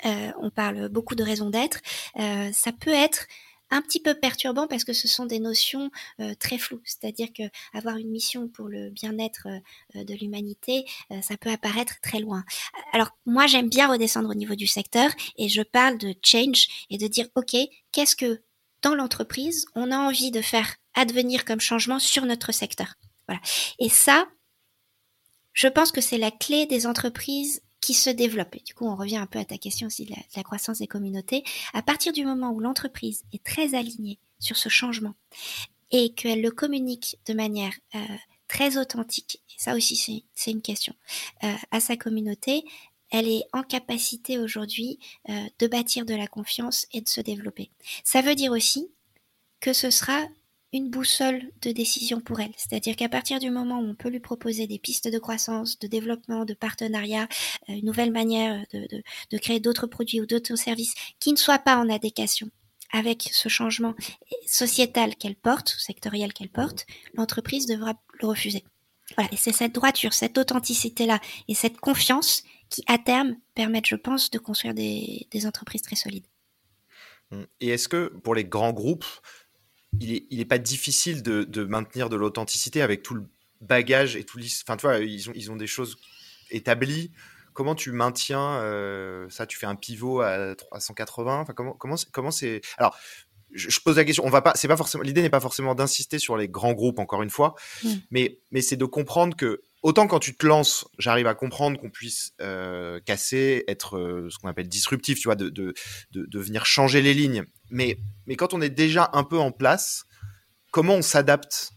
[0.04, 1.80] Euh, on parle beaucoup de raison d'être.
[2.18, 3.26] Euh, ça peut être
[3.70, 5.90] un petit peu perturbant parce que ce sont des notions
[6.20, 6.82] euh, très floues.
[6.84, 9.48] C'est-à-dire que avoir une mission pour le bien-être
[9.94, 10.84] de l'humanité,
[11.22, 12.44] ça peut apparaître très loin.
[12.92, 16.98] Alors moi, j'aime bien redescendre au niveau du secteur et je parle de change et
[16.98, 17.56] de dire ok,
[17.92, 18.42] qu'est-ce que
[18.82, 22.96] dans l'entreprise on a envie de faire advenir comme changement sur notre secteur?
[23.26, 23.40] Voilà.
[23.78, 24.26] Et ça,
[25.54, 28.54] je pense que c'est la clé des entreprises qui se développe.
[28.54, 30.86] Et du coup, on revient un peu à ta question aussi de la, croissance des
[30.86, 31.44] communautés.
[31.74, 35.14] À partir du moment où l'entreprise est très alignée sur ce changement
[35.90, 37.98] et qu'elle le communique de manière euh,
[38.48, 40.94] très authentique, et ça aussi c'est une question,
[41.44, 42.64] euh, à sa communauté,
[43.10, 47.70] elle est en capacité aujourd'hui euh, de bâtir de la confiance et de se développer.
[48.04, 48.88] Ça veut dire aussi
[49.60, 50.26] que ce sera
[50.72, 52.52] une boussole de décision pour elle.
[52.56, 55.86] C'est-à-dire qu'à partir du moment où on peut lui proposer des pistes de croissance, de
[55.86, 57.28] développement, de partenariat,
[57.68, 61.76] euh, une nouvelle manière de, créer d'autres produits ou d'autres services qui ne soient pas
[61.76, 62.48] en adéquation
[62.92, 63.94] avec ce changement
[64.46, 68.64] sociétal qu'elle porte, sectoriel qu'elle porte, l'entreprise devra le refuser.
[69.16, 73.96] Voilà, et c'est cette droiture, cette authenticité-là et cette confiance qui, à terme, permettent, je
[73.96, 76.26] pense, de construire des entreprises très solides.
[77.60, 79.06] Et est-ce que pour les grands groupes,
[80.00, 83.24] il n'est est pas difficile de, maintenir de l'authenticité avec tout le
[83.60, 85.96] bagage et tout enfin tu vois ils ont ils ont des choses
[86.50, 87.12] établies
[87.52, 92.30] comment tu maintiens euh, ça tu fais un pivot à 380 enfin comment comment comment
[92.32, 92.96] c'est alors
[93.52, 96.18] je, pose la question on va pas c'est pas forcément l'idée n'est pas forcément d'insister
[96.18, 97.90] sur les grands groupes encore une fois mmh.
[98.10, 101.90] mais mais c'est de comprendre que autant quand tu te lances, j'arrive à comprendre qu'on
[101.90, 105.74] puisse euh, casser, être euh, ce qu'on appelle disruptif, tu vois, de,
[106.32, 107.44] venir changer les lignes.
[107.70, 107.98] Mais,
[108.36, 110.04] quand on est déjà un peu en place,
[110.70, 111.72] comment on s'adapte?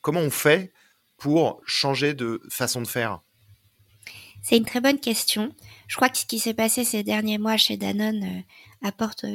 [0.00, 0.72] Comment on fait
[1.16, 3.20] pour changer de façon de faire?
[4.42, 5.52] C'est une très bonne question.
[5.88, 9.26] Je crois que ce qui s'est passé ces derniers mois chez Danone euh, apporte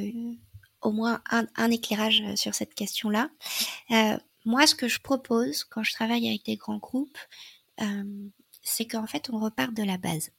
[0.82, 3.30] au moins un, un, éclairage sur cette question-là.
[4.46, 7.18] moi, ce que je propose quand je travaille avec des grands groupes,
[8.62, 10.32] c'est qu'en fait, on repart de la base.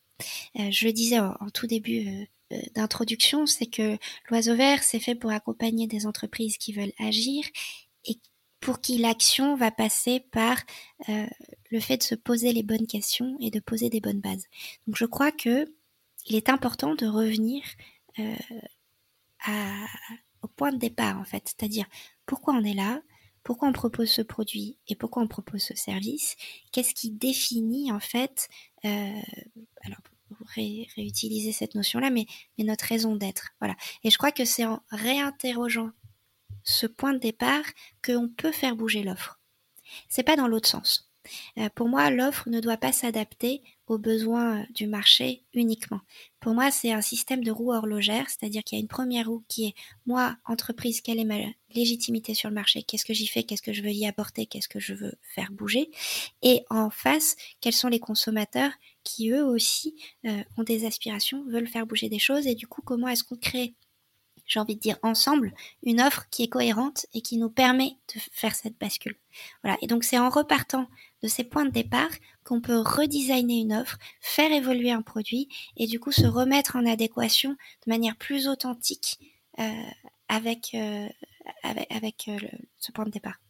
[0.54, 2.28] Je le disais en, tout début
[2.74, 3.98] d'introduction, c'est que
[4.30, 7.44] l'oiseau vert, c'est fait pour accompagner des entreprises qui veulent agir
[8.04, 8.18] et
[8.60, 10.62] pour qui l'action va passer par
[11.08, 14.44] le fait de se poser les bonnes questions et de poser des bonnes bases.
[14.86, 15.66] Donc je crois que
[16.26, 17.62] il est important de revenir
[20.42, 21.86] au point de départ en fait, c'est-à-dire
[22.26, 23.02] pourquoi on est là,
[23.44, 26.36] pourquoi on propose ce produit et pourquoi on propose ce service,
[26.72, 28.48] qu'est-ce qui définit en fait,
[28.84, 29.20] euh,
[29.82, 32.26] alors pour réutiliser cette notion-là, mais,
[32.58, 33.50] mais notre raison d'être.
[33.60, 33.76] Voilà.
[34.02, 35.90] Et je crois que c'est en réinterrogeant
[36.64, 37.64] ce point de départ
[38.04, 39.38] qu'on peut faire bouger l'offre.
[40.08, 41.13] C'est pas dans l'autre sens.
[41.58, 46.00] Euh, pour moi, l'offre ne doit pas s'adapter aux besoins euh, du marché uniquement.
[46.40, 49.44] Pour moi, c'est un système de roue horlogère, c'est-à-dire qu'il y a une première roue
[49.48, 49.74] qui est
[50.06, 51.38] moi, entreprise, quelle est ma
[51.74, 54.68] légitimité sur le marché, qu'est-ce que j'y fais, qu'est-ce que je veux y apporter, qu'est-ce
[54.68, 55.90] que je veux faire bouger,
[56.42, 61.68] et en face, quels sont les consommateurs qui eux aussi euh, ont des aspirations, veulent
[61.68, 63.74] faire bouger des choses, et du coup, comment est-ce qu'on crée
[64.46, 68.20] j'ai envie de dire ensemble, une offre qui est cohérente et qui nous permet de
[68.32, 69.16] faire cette bascule.
[69.62, 69.78] Voilà.
[69.82, 70.86] Et donc c'est en repartant
[71.24, 72.10] de ces points de départ
[72.44, 76.84] qu'on peut redesigner une offre, faire évoluer un produit et du coup se remettre en
[76.84, 79.18] adéquation de manière plus authentique
[79.58, 79.62] euh,
[80.28, 81.08] avec, euh,
[81.62, 82.38] avec, euh,
[82.78, 83.40] ce point de départ.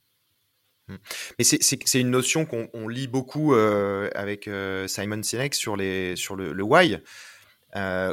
[0.87, 0.97] Mmh.
[1.39, 4.49] Mais c'est une notion qu'on lit beaucoup avec
[4.87, 6.99] Simon Sinek sur, les, sur le, why,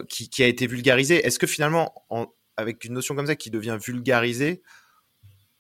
[0.10, 1.24] qui, a été vulgarisé.
[1.24, 4.64] Est-ce que finalement, en, avec une notion comme ça qui devient vulgarisée,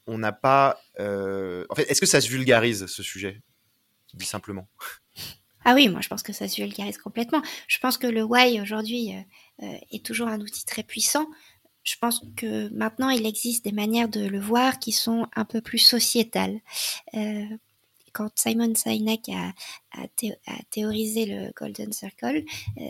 [0.07, 0.81] on n'a pas.
[0.97, 3.41] En fait, est-ce que ça se vulgarise ce sujet?
[4.13, 4.67] Dit simplement.
[5.63, 7.41] Ah oui, moi je pense que ça se vulgarise complètement.
[7.67, 11.27] Je pense que le why aujourd'hui euh, euh, est toujours un outil très puissant.
[11.83, 15.61] Je pense que maintenant il existe des manières de le voir qui sont un peu
[15.61, 16.59] plus sociétales.
[18.13, 20.07] quand Simon Sinek a,
[20.69, 22.43] théorisé le Golden Circle,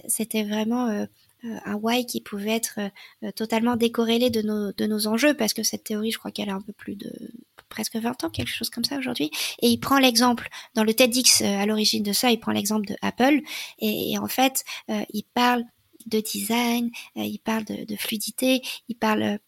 [0.08, 1.06] c'était vraiment
[1.44, 2.80] euh, un why qui pouvait être
[3.24, 6.50] euh, totalement décorrélé de nos, de nos enjeux, parce que cette théorie, je crois qu'elle
[6.50, 7.12] a un peu plus de
[7.70, 9.32] presque 20 ans, quelque chose comme ça aujourd'hui.
[9.62, 12.88] Et il prend l'exemple, dans le TEDx euh, à l'origine de ça, il prend l'exemple
[12.88, 13.42] de Apple,
[13.80, 15.64] et, en fait, il parle
[16.06, 19.40] de design, il parle de, de, fluidité, il parle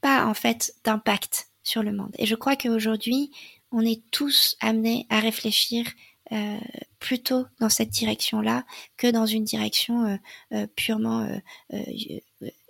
[0.00, 2.14] pas en fait d'impact sur le monde.
[2.18, 3.30] Et je crois qu'aujourd'hui,
[3.72, 5.84] on est tous amenés à réfléchir
[6.32, 6.58] euh,
[6.98, 8.64] plutôt dans cette direction-là
[8.96, 10.16] que dans une direction euh,
[10.52, 11.28] euh, purement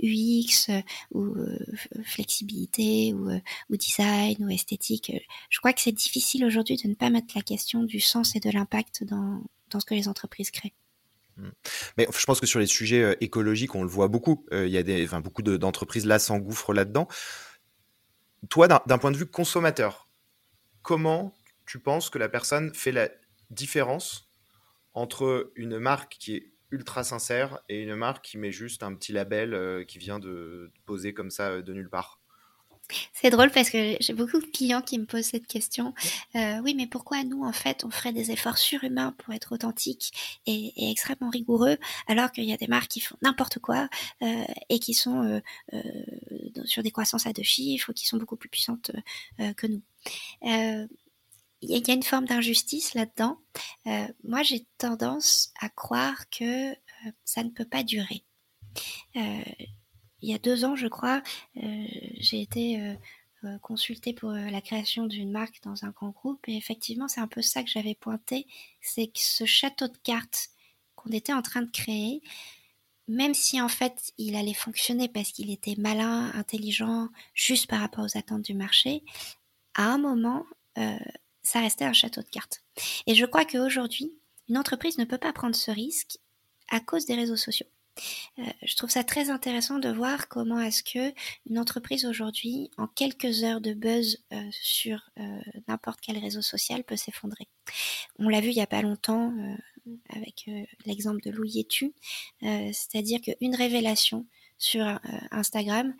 [0.03, 0.69] UX
[1.13, 1.35] ou
[2.05, 3.31] flexibilité ou,
[3.71, 5.13] design ou esthétique.
[5.49, 8.41] Je crois que c'est difficile aujourd'hui de ne pas mettre la question du sens et
[8.41, 10.75] de l'impact dans, dans ce que les entreprises créent.
[11.39, 11.49] Mmh.
[11.97, 14.45] Mais je pense que sur les sujets écologiques, on le voit beaucoup.
[14.53, 17.09] Il y a beaucoup d'entreprises là s'engouffrent là-dedans.
[18.51, 20.09] Toi, d'un point de vue consommateur,
[20.83, 23.09] comment tu penses que la personne fait la
[23.51, 24.29] différence
[24.95, 29.13] entre une marque qui est ultra sincère et une marque qui met juste un petit
[29.13, 32.21] label euh, qui vient de poser comme ça euh, de nulle part
[33.13, 35.93] c'est drôle parce que j'ai beaucoup de clients qui me posent cette question.
[36.37, 40.39] Euh, oui, mais pourquoi nous, en fait, on ferait des efforts surhumains pour être authentiques
[40.47, 43.89] et, extrêmement rigoureux, alors qu'il y a des marques qui font n'importe quoi
[44.69, 45.43] et qui sont
[46.65, 48.93] sur des croissances à deux chiffres, qui sont beaucoup plus puissantes
[49.57, 49.83] que nous
[51.69, 53.39] il y a une forme d'injustice là-dedans.
[53.87, 56.75] Euh, moi, j'ai tendance à croire que euh,
[57.25, 58.25] ça ne peut pas durer.
[59.17, 59.43] Euh,
[60.23, 61.23] il y a deux ans, je crois,
[61.55, 62.97] j'ai été
[63.61, 67.43] consultée pour la création d'une marque dans un grand groupe et effectivement, c'est un peu
[67.43, 68.47] ça que j'avais pointé,
[68.81, 70.49] c'est que ce château de cartes
[70.97, 72.23] qu'on était en train de créer,
[73.09, 78.05] même si en fait il allait fonctionner parce qu'il était malin, intelligent, juste par rapport
[78.05, 79.05] aux attentes du marché,
[79.75, 80.45] à un moment,
[81.47, 82.63] ça restait un château de cartes.
[83.07, 86.19] Et je crois qu'aujourd'hui, une entreprise ne peut pas prendre ce risque
[86.69, 87.67] à cause des réseaux sociaux.
[88.39, 91.15] Euh, je trouve ça très intéressant de voir comment est-ce que
[91.49, 96.83] une entreprise aujourd'hui, en quelques heures de buzz euh, sur euh, n'importe quel réseau social,
[96.83, 97.49] peut s'effondrer.
[98.19, 99.33] On l'a vu il y a pas longtemps
[100.11, 100.51] avec
[100.85, 101.95] l'exemple de Louis Yetu,
[102.41, 104.27] c'est-à-dire qu'une révélation
[104.59, 104.85] sur
[105.31, 105.95] Instagram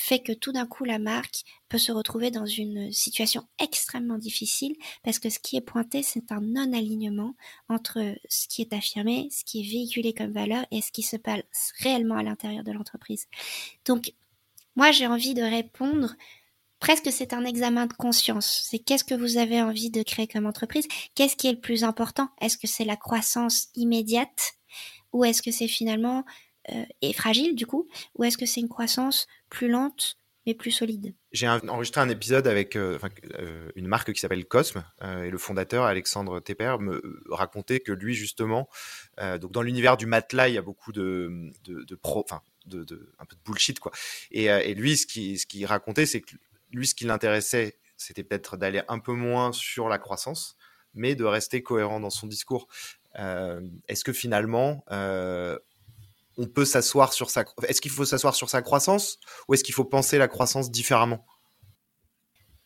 [0.00, 4.74] fait que tout d'un coup la marque peut se retrouver dans une situation extrêmement difficile
[5.02, 7.34] parce que ce qui est pointé, c'est un non-alignement
[7.68, 11.16] entre ce qui est affirmé, ce qui est véhiculé comme valeur et ce qui se
[11.16, 11.42] passe
[11.80, 13.26] réellement à l'intérieur de l'entreprise.
[13.84, 14.14] Donc,
[14.74, 16.14] moi, j'ai envie de répondre
[16.78, 18.62] presque c'est un examen de conscience.
[18.64, 20.88] C'est qu'est-ce que vous avez envie de créer comme entreprise?
[21.14, 22.30] Qu'est-ce qui est le plus important?
[22.40, 24.54] Est-ce que c'est la croissance immédiate
[25.12, 26.24] ou est-ce que c'est finalement
[26.72, 27.86] euh, est fragile du coup
[28.16, 32.46] Ou est-ce que c'est une croissance plus lente mais plus solide J'ai enregistré un épisode
[32.46, 32.98] avec euh,
[33.34, 38.14] euh, une marque qui s'appelle Cosme et le fondateur Alexandre Tepper me racontait que lui
[38.14, 38.68] justement,
[39.18, 41.50] donc dans l'univers du matelas, il y a beaucoup de,
[42.00, 43.92] pro, enfin de, un peu de bullshit quoi.
[44.30, 46.34] Et, lui, ce qu'il racontait, c'est que
[46.72, 50.56] lui, ce qui l'intéressait, c'était peut-être d'aller un peu moins sur la croissance,
[50.94, 52.66] mais de rester cohérent dans son discours.
[53.14, 54.84] Est-ce que finalement,
[56.40, 57.44] on peut s'asseoir sur sa.
[57.68, 61.24] Est-ce qu'il faut s'asseoir sur sa croissance ou est-ce qu'il faut penser la croissance différemment?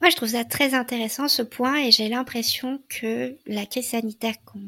[0.01, 4.35] Moi, je trouve ça très intéressant ce point et j'ai l'impression que la crise sanitaire
[4.45, 4.61] qu'on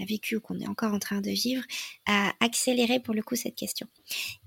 [0.00, 1.62] a vécue ou qu'on est encore en train de vivre
[2.06, 3.86] a accéléré pour le coup cette question.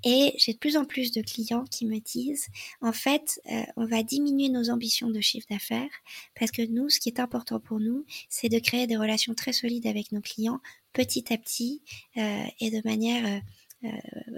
[0.04, 2.47] Et j'ai de plus en plus de clients qui me disent,
[2.82, 5.91] en fait, euh, on va diminuer nos ambitions de chiffre d'affaires
[6.39, 9.54] parce que nous, ce qui est important pour nous, c'est de créer des relations très
[9.54, 10.60] solides avec nos clients
[10.93, 11.82] petit à petit
[12.17, 13.39] euh, et de manière euh,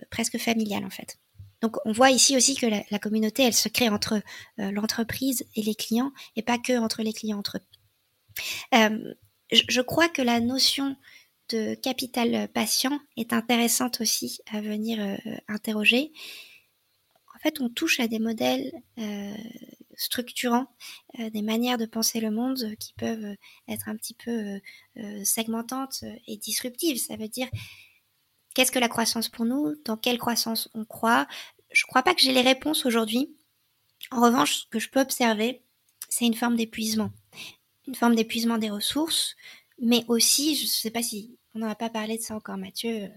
[0.09, 1.17] presque familiale en fait.
[1.63, 4.21] Donc on voit ici aussi que la, communauté, elle se crée entre
[4.59, 8.75] euh, l'entreprise et les clients et pas que entre les clients entre eux.
[8.75, 9.13] Euh,
[9.49, 10.97] je, crois que la notion
[11.47, 16.11] de capital patient est intéressante aussi à venir euh, interroger.
[17.33, 18.71] En fait, on touche à des modèles
[19.95, 20.67] structurants,
[21.17, 23.35] des manières de penser le monde qui peuvent
[23.67, 24.61] être un petit peu
[25.25, 26.97] segmentantes et disruptives.
[26.97, 27.49] Ça veut dire
[28.53, 29.75] Qu'est-ce que la croissance pour nous?
[29.85, 31.27] Dans quelle croissance on croit?
[31.71, 33.35] Je ne crois pas que j'ai les réponses aujourd'hui.
[34.11, 35.61] En revanche, ce que je peux observer,
[36.09, 37.11] c'est une forme d'épuisement.
[37.87, 39.35] Une forme d'épuisement des ressources,
[39.79, 42.57] mais aussi, je ne sais pas si on n'en a pas parlé de ça encore,
[42.57, 43.09] Mathieu,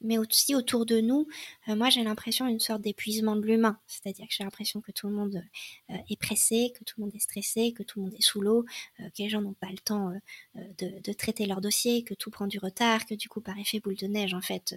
[0.00, 1.26] mais aussi autour de nous,
[1.68, 3.78] euh, moi j'ai l'impression d'une sorte d'épuisement de l'humain.
[3.86, 5.42] C'est-à-dire que j'ai l'impression que tout le monde
[5.90, 8.40] euh, est pressé, que tout le monde est stressé, que tout le monde est sous
[8.40, 8.64] l'eau,
[9.00, 10.12] euh, que les gens n'ont pas le temps
[10.54, 13.96] de, traiter leur dossier, que tout prend du retard, que du coup par effet boule
[13.96, 14.74] de neige en fait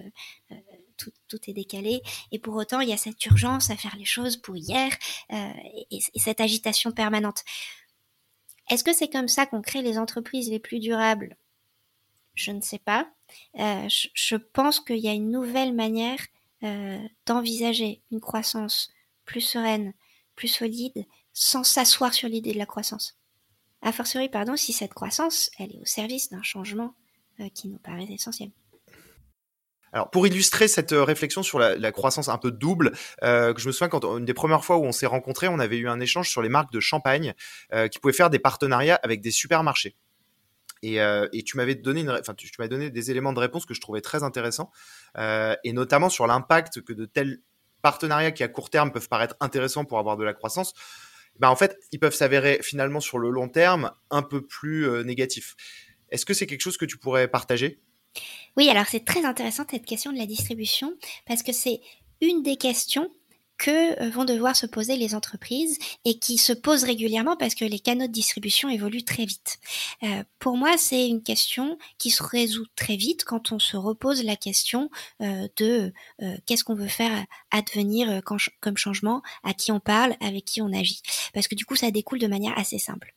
[0.97, 2.01] tout, tout, est décalé.
[2.31, 4.91] Et pour autant il y a cette urgence à faire les choses pour hier
[5.29, 7.43] et cette agitation permanente.
[8.69, 11.37] Est-ce que c'est comme ça qu'on crée les entreprises les plus durables?
[12.33, 13.07] Je ne sais pas.
[13.59, 16.19] Euh, je, pense qu'il y a une nouvelle manière
[16.63, 18.91] euh, d'envisager une croissance
[19.25, 19.93] plus sereine,
[20.35, 23.17] plus solide, sans s'asseoir sur l'idée de la croissance.
[23.81, 26.95] A fortiori, pardon, si cette croissance, elle est au service d'un changement
[27.39, 28.49] euh, qui nous paraît essentiel.
[29.91, 34.03] Alors pour illustrer cette réflexion sur la, croissance un peu double, je me souviens quand
[34.17, 36.49] une des premières fois où on s'est rencontrés, on avait eu un échange sur les
[36.49, 37.35] marques de champagne
[37.91, 39.95] qui pouvaient faire des partenariats avec des supermarchés.
[40.83, 43.81] Euh, et, tu m'avais donné, enfin, tu, m'avais donné des éléments de réponse que je
[43.81, 44.71] trouvais très intéressants,
[45.17, 47.41] euh, et notamment sur l'impact que de tels
[47.81, 50.73] partenariats qui à court terme peuvent paraître intéressants pour avoir de la croissance,
[51.39, 55.03] ben en fait, ils peuvent s'avérer finalement sur le long terme un peu plus euh,
[55.03, 55.55] négatifs.
[56.09, 57.81] Est-ce que c'est quelque chose que tu pourrais partager?
[58.55, 61.81] Oui, alors c'est très intéressant cette question de la distribution parce que c'est
[62.21, 63.09] une des questions
[63.57, 67.65] que euh, vont devoir se poser les entreprises et qui se posent régulièrement parce que
[67.65, 69.59] les canaux de distribution évoluent très vite.
[70.03, 74.23] Euh, pour moi, c'est une question qui se résout très vite quand on se repose
[74.23, 74.89] la question
[75.21, 75.93] euh, de
[76.45, 81.01] qu'est-ce qu'on veut faire advenir comme changement, à qui on parle, avec qui on agit.
[81.33, 83.13] Parce que du coup, ça découle de manière assez simple.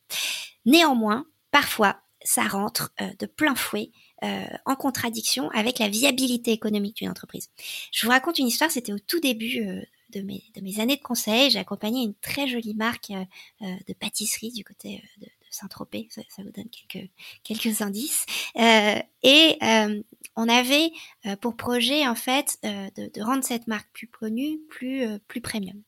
[0.65, 7.49] Néanmoins, parfois, ça rentre de plein fouet en contradiction avec la viabilité économique d'une entreprise.
[7.91, 11.59] Je vous raconte une histoire, c'était au tout début de mes, années de conseil, j'ai
[11.59, 13.25] accompagné une très jolie marque euh,
[13.61, 17.09] euh, de pâtisserie du côté euh, de, Saint-Tropez, ça, vous donne quelques,
[17.43, 18.25] quelques indices.
[18.55, 19.57] et
[20.35, 20.91] on avait
[21.39, 25.81] pour projet en fait de, de, rendre cette marque plus connue, plus, plus premium.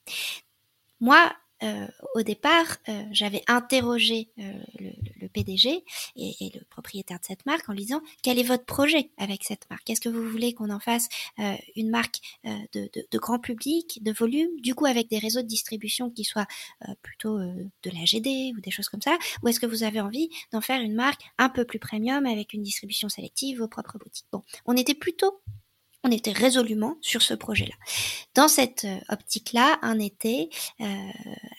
[1.02, 1.32] Moi,
[1.64, 5.84] euh, au départ, euh, j'avais interrogé euh, le, PDG
[6.16, 9.70] et, le propriétaire de cette marque en lui disant quel est votre projet avec cette
[9.70, 9.90] marque?
[9.90, 11.08] Est-ce que vous voulez qu'on en fasse
[11.76, 15.48] une marque de, de, de, grand public, de volume, du coup avec des réseaux de
[15.48, 16.48] distribution qui soient
[17.04, 19.18] plutôt de la GD ou des choses comme ça?
[19.44, 22.54] Ou est-ce que vous avez envie d'en faire une marque un peu plus premium avec
[22.54, 24.28] une distribution sélective, vos propres boutiques?
[24.32, 25.42] Bon, on était plutôt
[26.04, 27.76] on était résolument sur ce projet-là.
[28.34, 30.86] Dans cette euh, optique-là, un été, euh,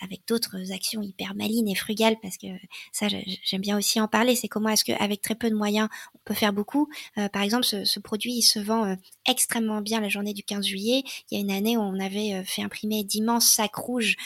[0.00, 2.46] avec d'autres actions hyper malines et frugales, parce que
[2.92, 6.18] ça, j'aime bien aussi en parler, c'est comment est-ce qu'avec très peu de moyens, on
[6.24, 6.88] peut faire beaucoup.
[7.18, 11.02] Euh, par exemple, ce, produit, il se vend extrêmement bien la journée du 15 juillet.
[11.30, 14.16] Il y a une année où on avait fait imprimer d'immenses sacs rouges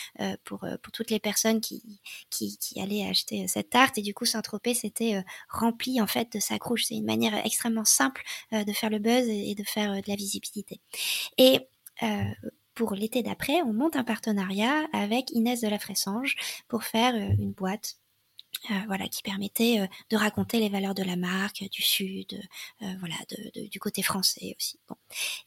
[0.45, 1.83] pour, pour toutes les personnes qui,
[2.31, 3.99] qui, allaient acheter cette tarte.
[3.99, 6.85] Et du coup, Saint-Tropez, c'était rempli en fait de sacs rouges.
[6.87, 10.81] C'est une manière extrêmement simple de faire le buzz et de faire de la visibilité.
[11.39, 11.61] Et
[12.03, 12.25] euh,
[12.75, 16.37] pour l'été d'après, on monte un partenariat avec Inès de la Fressange
[16.69, 17.99] pour faire euh, une boîte
[18.71, 22.41] euh, voilà, qui permettait de raconter les valeurs de la marque, du Sud,
[22.81, 23.17] voilà,
[23.55, 24.79] du côté français aussi.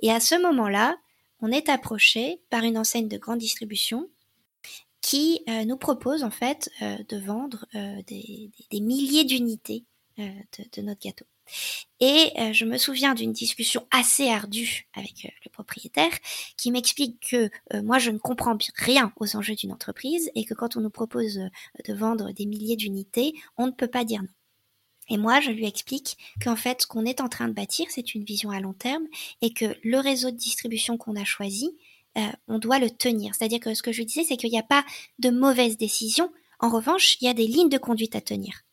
[0.01, 0.97] Et à ce moment-là,
[1.41, 4.09] on est approché par une enseigne de grande distribution
[5.01, 9.85] qui nous propose en fait de vendre des, milliers d'unités
[10.17, 11.25] de, notre gâteau.
[11.99, 16.11] Et euh, je me souviens d'une discussion assez ardue avec euh, le propriétaire
[16.55, 20.53] qui m'explique que euh, moi je ne comprends rien aux enjeux d'une entreprise et que
[20.53, 21.39] quand on nous propose
[21.85, 24.29] de vendre des milliers d'unités, on ne peut pas dire non.
[25.09, 28.13] Et moi, je lui explique qu'en fait, ce qu'on est en train de bâtir, c'est
[28.13, 29.05] une vision à long terme
[29.41, 31.77] et que le réseau de distribution qu'on a choisi,
[32.49, 33.33] on doit le tenir.
[33.33, 34.83] C'est-à-dire que ce que je disais, c'est qu'il n'y a pas
[35.19, 36.29] de mauvaise décision
[36.59, 38.66] En revanche, il y a des lignes de conduite à tenir.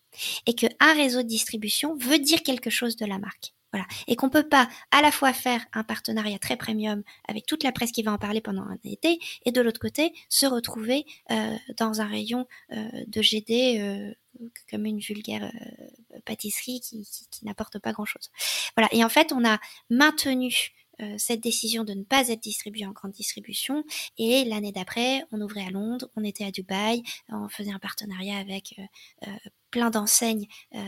[0.47, 3.55] Et qu'un réseau de distribution veut dire quelque chose de la marque.
[3.73, 3.89] Voilà.
[4.07, 7.73] Et qu'on peut pas à la fois faire un partenariat très premium avec toute la
[7.73, 11.57] presse qui va en parler pendant un été, et de l'autre côté, se retrouver euh,
[11.77, 14.15] dans un rayon euh, de GD euh,
[14.71, 15.51] comme une vulgaire
[16.25, 18.31] pâtisserie qui, qui n'apporte pas grand-chose.
[18.77, 18.89] Voilà.
[18.93, 19.59] Et en fait, on a
[19.91, 23.84] maintenu euh, cette décision de ne pas être distribué en grande distribution.
[24.18, 28.38] Et l'année d'après, on ouvrait à Londres, on était à Dubaï, on faisait un partenariat
[28.38, 28.82] avec euh,
[29.28, 30.47] euh, plein d'enseignes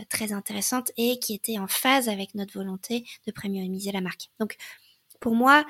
[0.08, 4.30] très intéressantes et qui étaient en phase avec notre volonté de premiumiser la marque.
[4.38, 4.56] Donc,
[5.18, 5.66] pour moi,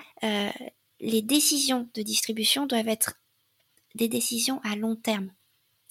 [1.01, 3.14] les décisions de distribution doivent être
[3.95, 5.30] des décisions à long terme.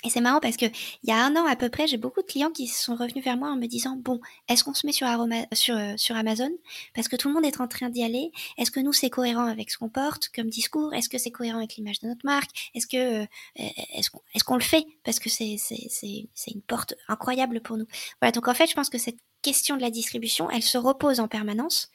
[0.06, 2.22] Et c'est marrant parce que il y a un an à peu près, j'ai beaucoup
[2.22, 4.94] de clients qui sont revenus vers moi en me disant bon, est-ce qu'on se met
[4.94, 5.08] sur,
[5.54, 6.52] sur, euh, sur Amazon?
[6.94, 8.32] Parce que tout le monde est en train d'y aller.
[8.60, 10.94] Est-ce que nous c'est cohérent avec ce qu'on porte comme discours?
[10.94, 12.52] Est-ce que c'est cohérent avec l'image de notre marque?
[12.76, 13.26] Est-ce que euh,
[13.56, 14.86] est-ce qu'on le fait?
[15.04, 15.58] Parce que c'est
[16.04, 17.88] une porte incroyable pour nous.
[18.22, 21.20] Voilà donc en fait je pense que cette question de la distribution, elle se repose
[21.20, 21.90] en permanence.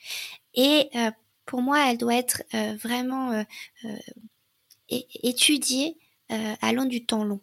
[0.54, 1.12] Et euh,
[1.46, 2.42] pour moi elle doit être
[2.82, 3.44] vraiment
[4.88, 5.96] étudiée
[6.28, 7.40] à long du temps long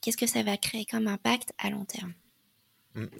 [0.00, 2.14] qu'est-ce que ça va créer comme impact à long terme?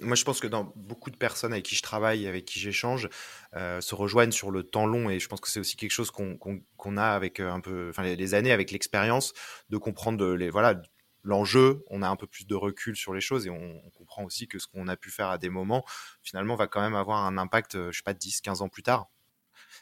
[0.01, 3.09] Moi, je pense que dans beaucoup de personnes avec qui je travaille, avec qui j'échange,
[3.55, 6.11] euh, se rejoignent sur le temps long, et je pense que c'est aussi quelque chose
[6.11, 9.33] qu'on a avec euh, un peu, enfin, les, années, avec l'expérience,
[9.69, 10.79] de comprendre les, voilà,
[11.23, 11.83] l'enjeu.
[11.89, 14.59] On a un peu plus de recul sur les choses, et on, comprend aussi que
[14.59, 15.83] ce qu'on a pu faire à des moments,
[16.21, 18.83] finalement, va quand même avoir un impact, euh, je sais pas, 10, 15 ans plus
[18.83, 19.09] tard.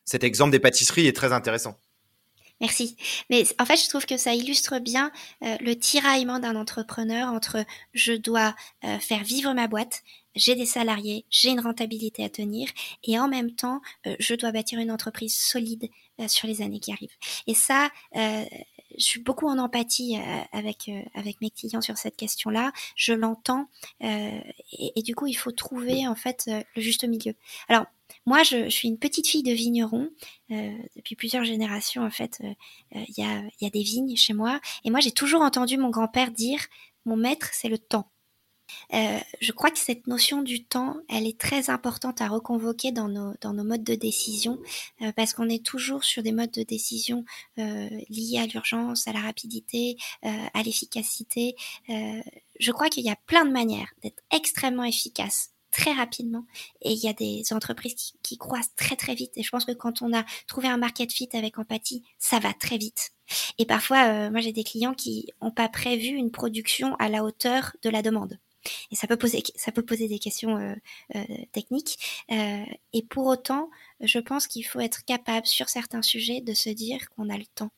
[0.05, 1.82] Cet exemple des pâtisseries est très intéressant.
[2.62, 2.95] Merci.
[3.32, 5.12] Mais en fait, je trouve que ça illustre bien
[5.43, 10.03] euh, le tiraillement d'un entrepreneur entre je dois euh, faire vivre ma boîte,
[10.36, 12.70] j'ai des salariés, j'ai une rentabilité à tenir,
[13.03, 15.89] et en même temps, euh, je dois bâtir une entreprise solide
[16.28, 17.16] sur les années qui arrivent.
[17.47, 18.45] Et ça, je
[18.97, 20.20] suis beaucoup en empathie
[20.51, 22.74] avec avec mes clients sur cette question-là.
[22.95, 23.70] Je l'entends,
[24.01, 24.43] et,
[24.95, 27.34] et, du coup, il faut trouver en fait le juste milieu.
[27.70, 27.88] Alors
[28.26, 30.09] moi, je, suis une petite fille de vigneron.
[30.51, 32.53] Euh, depuis plusieurs générations, en fait, euh,
[32.95, 34.59] euh, il y, a, y, a, des vignes chez moi.
[34.84, 36.59] Et moi, j'ai toujours entendu mon grand-père dire,
[37.05, 38.11] mon maître, c'est le temps.
[38.91, 43.34] je crois que cette notion du temps, elle est très importante à reconvoquer dans nos,
[43.41, 44.59] dans nos modes de décision,
[45.15, 47.26] parce qu'on est toujours sur des modes de décision
[47.57, 51.55] liés à l'urgence, à la rapidité, à l'efficacité.
[51.89, 56.45] je crois qu'il y a plein de manières d'être extrêmement efficace très rapidement.
[56.82, 59.32] Et il y a des entreprises qui, qui, croissent très très vite.
[59.36, 62.53] Et je pense que quand on a trouvé un market fit avec empathie ça va
[62.53, 63.11] très vite.
[63.57, 67.24] Et parfois euh, moi j'ai des clients qui ont pas prévu une production à la
[67.24, 68.38] hauteur de la demande.
[68.91, 70.76] Et ça peut poser ça peut poser des questions euh,
[71.15, 72.24] euh, techniques.
[72.30, 73.69] Et pour autant
[74.01, 77.45] je pense qu'il faut être capable sur certains sujets de se dire qu'on a le
[77.55, 77.72] temps.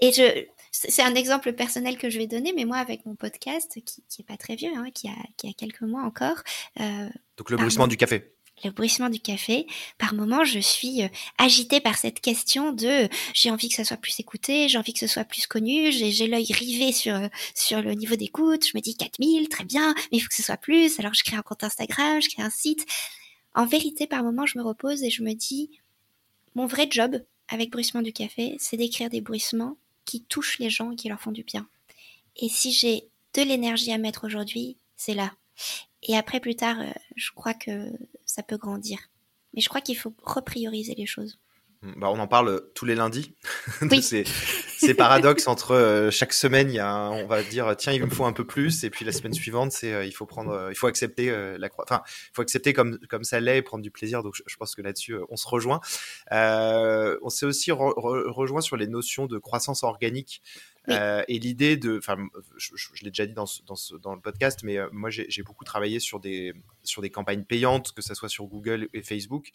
[0.00, 3.78] Et je, c'est un exemple personnel que je vais donner, mais moi, avec mon podcast,
[3.84, 6.42] qui, qui est pas très vieux, hein, qui, a, qui a quelques mois encore.
[6.80, 8.32] Euh, Donc le bruissement du café.
[8.64, 9.66] Le bruissement du café.
[9.98, 13.98] Par moment, je suis euh, agitée par cette question de j'ai envie que ça soit
[13.98, 17.18] plus écouté, j'ai envie que ce soit plus connu, j'ai l'œil rivé sur
[17.54, 18.66] sur le niveau d'écoute.
[18.66, 20.98] Je me dis 4000, très bien, mais il faut que ce soit plus.
[20.98, 22.86] Alors je crée un compte Instagram, je crée un site.
[23.54, 25.70] En vérité, par moment, je me repose et je me dis
[26.54, 30.90] mon vrai job avec bruissement du café, c'est d'écrire des bruissements qui touchent les gens
[30.90, 31.68] et qui leur font du bien.
[32.36, 35.32] Et si j'ai de l'énergie à mettre aujourd'hui, c'est là.
[36.02, 37.92] Et après, plus tard, euh, je crois que
[38.26, 38.98] ça peut grandir.
[39.54, 41.38] Mais je crois qu'il faut reprioriser les choses.
[41.82, 43.34] Bah, on en parle tous les lundis.
[43.82, 44.02] Oui.
[44.02, 44.24] ces,
[44.94, 48.24] paradoxes entre euh, chaque semaine, il y a on va dire tiens, il me faut
[48.24, 50.86] un peu plus, et puis la semaine suivante, c'est euh, il faut prendre, il faut
[50.86, 51.84] accepter la croix.
[51.88, 54.22] Enfin, il faut accepter comme comme ça l'est et prendre du plaisir.
[54.22, 55.80] Donc, je, pense que là-dessus, on se rejoint.
[56.30, 60.42] on s'est aussi rejoint sur les notions de croissance organique.
[60.88, 62.16] Euh, et l'idée de, enfin,
[62.56, 62.72] je,
[63.02, 66.18] l'ai déjà dit dans, dans, dans, le podcast, mais euh, moi j'ai beaucoup travaillé sur
[66.18, 69.50] des, sur des campagnes payantes, que ce soit sur Google et Facebook.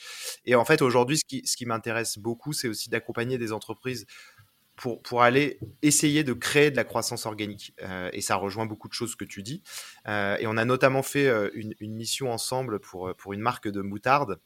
[0.45, 4.05] Et en fait, aujourd'hui, ce qui, ce qui m'intéresse beaucoup, c'est aussi d'accompagner des entreprises
[4.77, 7.73] pour, pour, aller essayer de créer de la croissance organique.
[7.83, 9.61] Euh, et ça rejoint beaucoup de choses que tu dis.
[10.07, 14.39] et on a notamment fait une, une, mission ensemble pour, pour une marque de moutarde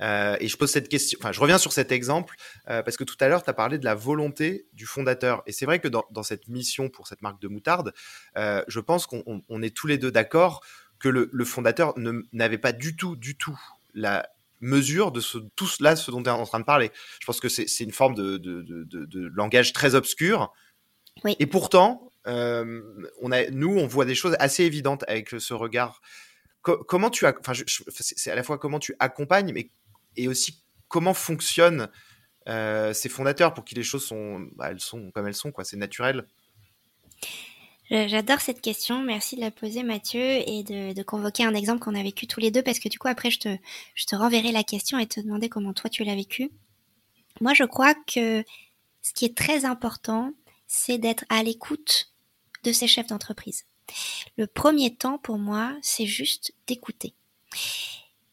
[0.00, 2.36] euh, et je pose cette question, enfin, je reviens sur cet exemple
[2.68, 5.42] euh, parce que tout à l'heure, tu as parlé de la volonté du fondateur.
[5.46, 7.92] Et c'est vrai que dans, cette mission pour cette marque de moutarde,
[8.36, 10.62] euh, je pense qu'on est tous les deux d'accord
[10.98, 11.94] que le, fondateur
[12.32, 13.58] n'avait pas du tout, du tout
[13.94, 14.28] la
[14.60, 16.90] mesure de ce, tout cela, ce dont tu es en train de parler.
[17.20, 20.52] Je pense que c'est une forme de, de, langage très obscur.
[21.38, 26.00] Et pourtant, on a, nous, on voit des choses assez évidentes avec ce regard
[26.62, 27.52] comment tu enfin,
[27.90, 29.70] c'est à la fois comment tu accompagnes, mais
[30.16, 31.88] et aussi comment fonctionnent
[32.48, 35.64] euh, ces fondateurs pour qui les choses sont, bah, elles sont comme elles sont, quoi.
[35.64, 36.26] C'est naturel.
[37.90, 39.02] J'adore cette question.
[39.02, 42.52] Merci de la poser, Mathieu, et de, convoquer un exemple qu'on a vécu tous les
[42.52, 43.56] deux, parce que du coup, après, je te,
[43.94, 46.50] je te renverrai la question et te demander comment toi tu l'as vécu.
[47.40, 48.44] Moi, je crois que
[49.02, 50.32] ce qui est très important,
[50.68, 52.12] c'est d'être à l'écoute
[52.62, 53.64] de ces chefs d'entreprise.
[54.36, 57.14] Le premier temps pour moi, c'est juste d'écouter.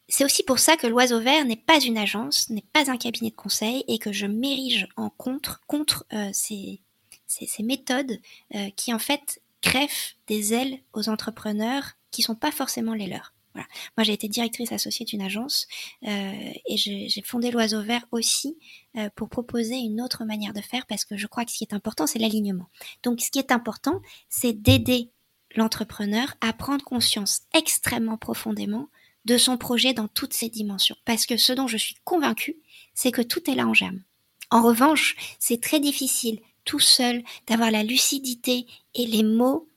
[0.07, 3.31] C'est aussi pour ça que l'Oiseau Vert n'est pas une agence, n'est pas un cabinet
[3.31, 6.79] de conseil et que je m'érige en contre contre euh, ces,
[7.27, 8.19] ces, méthodes
[8.55, 13.33] euh, qui en fait greffent des ailes aux entrepreneurs qui sont pas forcément les leurs.
[13.53, 13.67] Voilà.
[13.97, 15.67] Moi, j'ai été directrice associée d'une agence
[16.03, 18.57] euh, et j'ai fondé l'Oiseau Vert aussi
[18.97, 21.63] euh, pour proposer une autre manière de faire parce que je crois que ce qui
[21.63, 22.69] est important, c'est l'alignement.
[23.01, 25.11] Donc, ce qui est important, c'est d'aider
[25.55, 28.89] l'entrepreneur à prendre conscience extrêmement profondément
[29.25, 30.95] de son projet dans toutes ses dimensions.
[31.03, 32.57] Parce que ce dont je suis convaincue,
[32.93, 34.03] c'est que tout est là en germe.
[34.51, 39.67] En revanche, c'est très difficile tout seul d'avoir la lucidité et les mots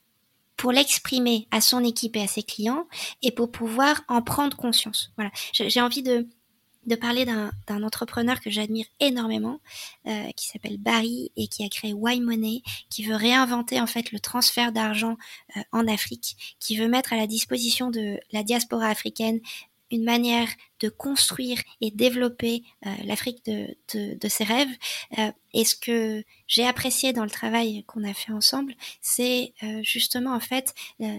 [0.57, 2.86] pour l'exprimer à son équipe et à ses clients
[3.22, 5.11] et pour pouvoir en prendre conscience.
[5.16, 6.26] Voilà, j'ai envie de,
[7.01, 9.61] parler d'un entrepreneur que j'admire énormément,
[10.07, 14.11] euh, qui s'appelle Barry et qui a créé Y Money, qui veut réinventer en fait
[14.12, 15.16] le transfert d'argent
[15.57, 19.41] euh, en Afrique, qui veut mettre à la disposition de la diaspora africaine
[19.91, 20.49] une manière
[20.80, 24.68] de construire et développer euh, l'Afrique de, de, de, ses rêves.
[25.18, 29.80] Euh, et ce que j'ai apprécié dans le travail qu'on a fait ensemble, c'est euh,
[29.82, 31.18] justement en fait la,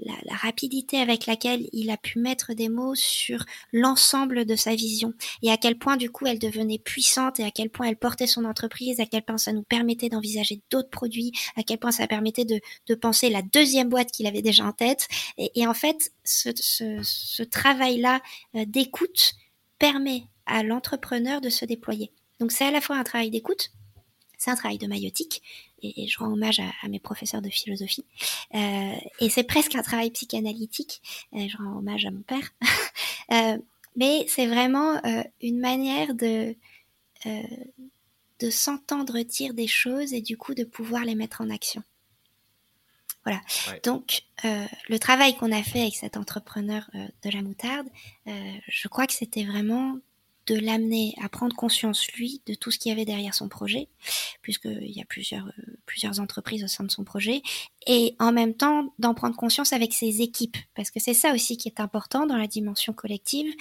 [0.00, 4.74] la, la, rapidité avec laquelle il a pu mettre des mots sur l'ensemble de sa
[4.74, 7.96] vision et à quel point du coup elle devenait puissante et à quel point elle
[7.96, 11.90] portait son entreprise, à quel point ça nous permettait d'envisager d'autres produits, à quel point
[11.90, 15.08] ça permettait de, de penser la deuxième boîte qu'il avait déjà en tête.
[15.36, 18.20] Et, et en fait, ce, ce, ce travail-là
[18.54, 19.32] euh, d'écoute
[19.78, 22.12] permet à l'entrepreneur de se déployer.
[22.40, 23.70] Donc c'est à la fois un travail d'écoute,
[24.38, 25.42] c'est un travail de maïotique,
[25.82, 28.04] et, je rends hommage à, mes professeurs de philosophie.
[28.54, 31.02] Euh, et c'est presque un travail psychanalytique.
[31.32, 32.50] je rends hommage à mon père.
[33.32, 33.58] euh,
[33.96, 36.56] mais c'est vraiment euh, une manière de
[37.26, 37.42] euh,
[38.38, 41.82] de s'entendre dire des choses et du coup de pouvoir les mettre en action.
[43.24, 43.40] Voilà.
[43.82, 47.88] Donc, euh, le travail qu'on a fait avec cet entrepreneur euh, de la moutarde,
[48.26, 49.98] euh, je crois que c'était vraiment
[50.48, 53.88] de l'amener à prendre conscience, lui, de tout ce qu'il y avait derrière son projet,
[54.40, 57.42] puisqu'il y a plusieurs, euh, plusieurs entreprises au sein de son projet,
[57.86, 61.58] et en même temps d'en prendre conscience avec ses équipes, parce que c'est ça aussi
[61.58, 63.52] qui est important dans la dimension collective,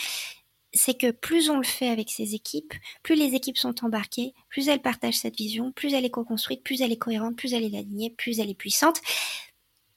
[0.74, 2.74] c'est que plus on le fait avec ses équipes,
[3.04, 6.82] plus les équipes sont embarquées, plus elles partagent cette vision, plus elle est co-construite, plus
[6.82, 9.02] elle est cohérente, plus elle est alignée, plus elle est puissante.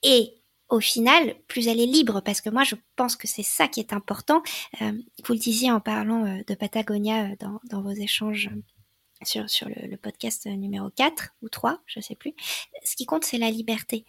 [0.03, 0.40] Et
[0.71, 3.81] au final, plus elle est libre, parce que moi, je pense que c'est ça qui
[3.81, 4.41] est important.
[4.81, 4.93] Euh,
[5.25, 7.35] vous le disiez en parlant euh, de Patagonia euh,
[7.69, 8.49] dans, vos échanges
[9.21, 12.33] sur, sur le, podcast numéro 4 ou 3, je sais plus.
[12.85, 14.05] Ce qui compte, c'est la liberté.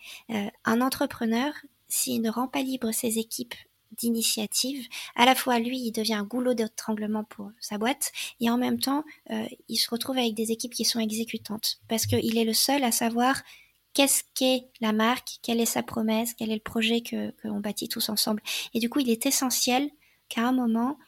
[0.64, 1.52] un entrepreneur,
[1.88, 3.54] s'il ne rend pas libre ses équipes
[3.90, 4.86] d'initiative,
[5.16, 8.80] à la fois lui, il devient un goulot d'étranglement pour sa boîte, et en même
[8.80, 9.04] temps,
[9.68, 12.92] il se retrouve avec des équipes qui sont exécutantes, parce qu'il est le seul à
[12.92, 13.42] savoir
[13.94, 17.88] qu'est-ce qu'est la marque, quelle est sa promesse, quel est le projet que qu'on bâtit
[17.88, 18.42] tous ensemble.
[18.74, 19.90] Et du coup, il est essentiel
[20.28, 20.98] qu'à un moment,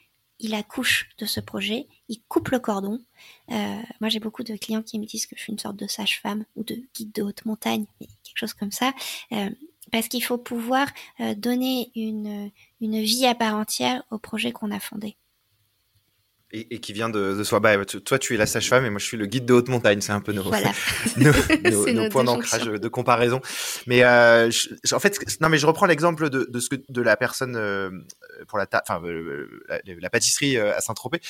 [0.41, 3.01] il accouche de ce projet, il coupe le cordon.
[3.51, 5.87] Euh, moi, j'ai beaucoup de clients qui me disent que je suis une sorte de
[5.87, 8.93] sage-femme ou de guide de haute montagne, quelque chose comme ça,
[9.33, 9.51] euh,
[9.93, 10.89] parce qu'il faut pouvoir
[11.21, 15.17] euh, donner une vie à part entière au projet qu'on a fondé
[16.55, 17.61] et, qui vient de, de soi.
[17.61, 20.01] Bah, toi, tu es la sage-femme et moi, je suis le guide de haute montagne.
[20.01, 20.73] C'est un peu nos, voilà.
[21.17, 23.41] nos, points d'ancrage de comparaison.
[23.87, 24.51] Mais euh,
[24.93, 27.91] en fait, non, mais je reprends l'exemple de, de, ce que de la personne euh,
[28.47, 29.49] pour la, enfin, euh,
[29.85, 31.21] la, pâtisserie à Saint-Tropez.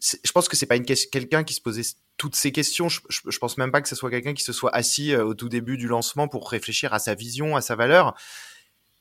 [0.00, 1.82] Je pense que c'est pas une quelqu'un qui se posait
[2.18, 2.90] toutes ces questions.
[2.90, 5.32] Je, je, je, pense même pas que ce soit quelqu'un qui se soit assis au
[5.32, 8.14] tout début du lancement pour réfléchir à sa vision, à sa valeur.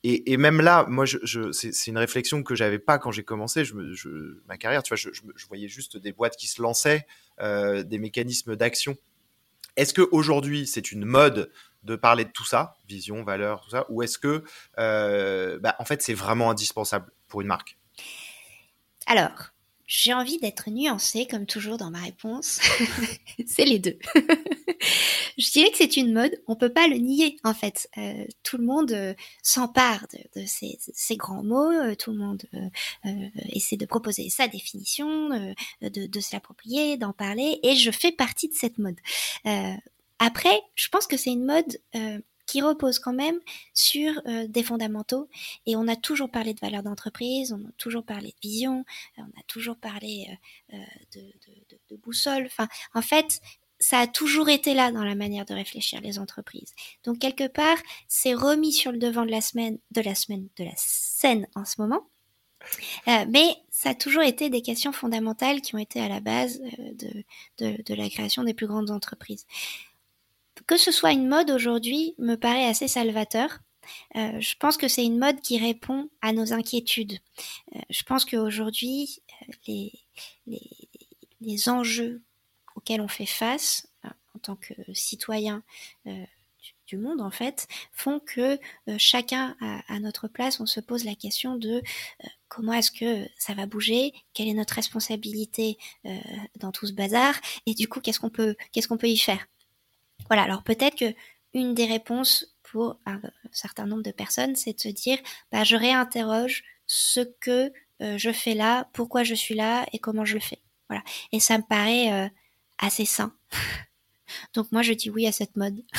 [0.06, 1.06] Et, même là, moi,
[1.54, 3.64] c'est une réflexion que j'avais pas quand j'ai commencé
[4.48, 4.84] ma carrière.
[4.84, 7.08] Tu vois, je, voyais juste des boîtes qui se lançaient,
[7.40, 8.98] euh, des mécanismes d'action.
[9.78, 11.50] Est-ce que aujourd'hui, c'est une mode
[11.84, 14.44] de parler de tout ça, vision, valeur, tout ça, ou est-ce que,
[14.78, 17.78] euh, bah, en fait, c'est vraiment indispensable pour une marque?
[19.08, 19.54] Alors,
[19.86, 22.60] j'ai envie d'être nuancée, comme toujours dans ma réponse.
[23.48, 23.98] c'est les deux.
[25.38, 27.90] je dirais que c'est une mode, on peut pas le nier en fait.
[27.98, 32.18] Euh, tout le monde euh, s'empare de, de ces, ces, grands mots, euh, tout le
[32.18, 32.44] monde
[33.52, 35.30] essaie de proposer sa définition,
[35.82, 38.98] de, de se l'approprier, d'en parler, et je fais partie de cette mode.
[40.20, 41.80] après, je pense que c'est une mode
[42.46, 43.40] qui repose quand même
[43.74, 45.30] sur euh, des fondamentaux.
[45.66, 48.86] Et on a toujours parlé de valeur d'entreprise, on a toujours parlé de vision,
[49.18, 50.28] on a toujours parlé
[50.74, 50.78] euh,
[51.16, 52.46] de, boussole.
[52.48, 53.40] Enfin, en fait,
[53.80, 56.74] ça a toujours été là dans la manière de réfléchir les entreprises.
[57.04, 57.78] Donc quelque part,
[58.08, 61.66] c'est remis sur le devant de la semaine, de la semaine, de la scène en
[61.66, 62.08] ce moment.
[63.08, 66.62] Euh, mais ça a toujours été des questions fondamentales qui ont été à la base
[66.80, 67.24] euh,
[67.60, 69.46] de, la création des plus grandes entreprises.
[70.68, 73.60] Que ce soit une mode aujourd'hui me paraît assez salvateur.
[74.16, 77.20] Euh, je pense que c'est une mode qui répond à nos inquiétudes.
[77.90, 79.22] je pense qu'aujourd'hui,
[79.68, 79.92] les,
[80.48, 80.62] les,
[81.42, 82.22] les enjeux
[82.76, 85.64] auxquels on fait face euh, en tant que citoyen
[86.08, 86.26] euh,
[86.88, 89.56] du monde en fait font que euh, chacun
[89.88, 91.82] à, notre place on se pose la question de
[92.48, 95.78] comment est-ce que ça va bouger quelle est notre responsabilité
[96.58, 97.36] dans tout ce bazar
[97.66, 99.48] et du coup qu'est-ce qu'on peut qu'est-ce qu'on peut y faire?
[100.28, 101.14] Voilà alors peut-être que
[101.54, 103.22] une des réponses pour un
[103.52, 105.18] certain nombre de personnes c'est de se dire
[105.52, 110.34] bah je réinterroge ce que je fais là pourquoi je suis là et comment je
[110.34, 110.60] le fais
[110.90, 112.32] voilà et ça me paraît
[112.84, 113.34] assez sain.
[114.54, 115.82] Donc moi, je dis oui à cette mode.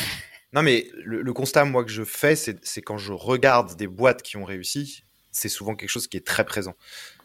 [0.53, 4.37] Non, mais le, constat, moi, que je fais, c'est quand je regarde des boîtes qui
[4.37, 5.03] ont réussi,
[5.33, 6.77] c'est souvent quelque chose qui est très présent.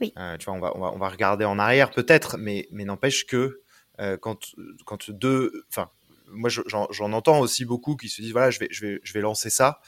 [0.01, 0.11] Oui.
[0.17, 3.61] Euh, tu vois, on va, on va, regarder en arrière peut-être, mais, mais n'empêche que
[3.99, 5.63] euh, quand, quand deux...
[5.69, 5.91] Enfin,
[6.31, 9.21] moi, j'en entends aussi beaucoup qui se disent, voilà, je vais, je vais, je vais
[9.21, 9.81] lancer ça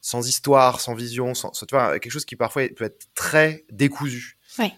[0.00, 4.38] sans histoire, sans vision, sans, tu vois, quelque chose qui parfois peut être très décousu.
[4.58, 4.72] Ouais.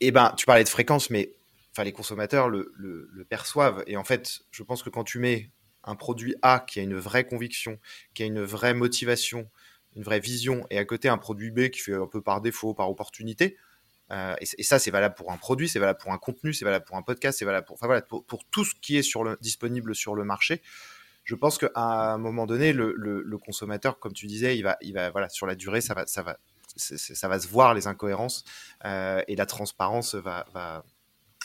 [0.00, 1.32] Et ben, tu parlais de fréquence, mais
[1.72, 3.84] enfin les consommateurs le, perçoivent.
[3.86, 5.50] Et en fait, je pense que quand tu mets
[5.84, 7.78] un produit A qui a une vraie conviction,
[8.14, 9.48] qui a une vraie motivation,
[9.96, 12.74] une vraie vision, et à côté un produit B qui fait un peu par défaut,
[12.74, 13.56] par opportunité,
[14.10, 16.84] euh, et, ça c'est valable pour un produit, c'est valable pour un contenu, c'est valable
[16.84, 19.38] pour un podcast, c'est valable pour, enfin, voilà, pour, tout ce qui est sur le,
[19.40, 20.62] disponible sur le marché.
[21.24, 25.10] Je pense qu'à un moment donné, le, consommateur, comme tu disais, il va, il va,
[25.10, 26.38] voilà, sur la durée, ça va, ça va,
[26.76, 28.44] ça va se voir les incohérences
[28.84, 30.84] euh, et la transparence va, va,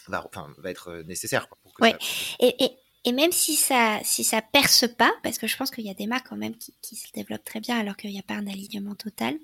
[0.07, 1.47] va, va être euh, nécessaire.
[1.79, 1.95] ouais.
[2.39, 5.85] et, et, et, même si ça si ça perce pas, parce que je pense qu'il
[5.85, 8.19] y a des marques quand même qui, qui se développent très bien alors qu'il n'y
[8.19, 9.37] a pas un alignement total,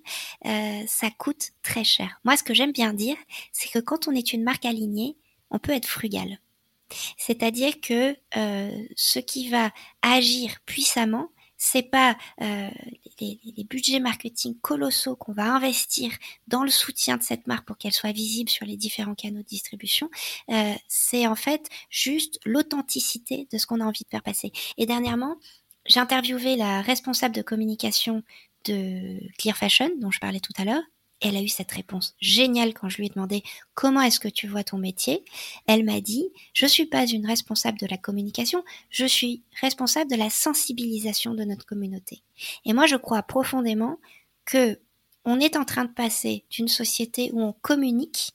[0.46, 2.20] euh, ça coûte très cher.
[2.24, 3.18] Moi, ce que j'aime bien dire,
[3.52, 5.18] c'est que quand on est une marque alignée,
[5.52, 6.40] on peut être frugal.
[7.18, 12.70] C'est-à-dire que euh, ce qui va agir puissamment, c'est pas euh,
[13.20, 13.40] les,
[13.70, 16.12] budgets marketing colossaux qu'on va investir
[16.48, 19.48] dans le soutien de cette marque pour qu'elle soit visible sur les différents canaux de
[19.48, 20.10] distribution.
[20.50, 24.52] Euh, c'est en fait juste l'authenticité de ce qu'on a envie de faire passer.
[24.78, 25.38] Et dernièrement,
[25.86, 28.24] j'ai interviewé la responsable de communication
[28.66, 30.84] de Clear Fashion, dont je parlais tout à l'heure,
[31.22, 33.44] elle a eu cette réponse géniale quand je lui ai demandé
[33.74, 35.24] comment est-ce que tu vois ton métier?
[35.68, 40.18] Elle m'a dit, je suis pas une responsable de la communication, je suis responsable de
[40.18, 42.22] la sensibilisation de notre communauté.
[42.66, 44.00] Et moi, je crois profondément
[44.46, 44.80] que
[45.24, 48.32] on est en train de passer d'une société où on communique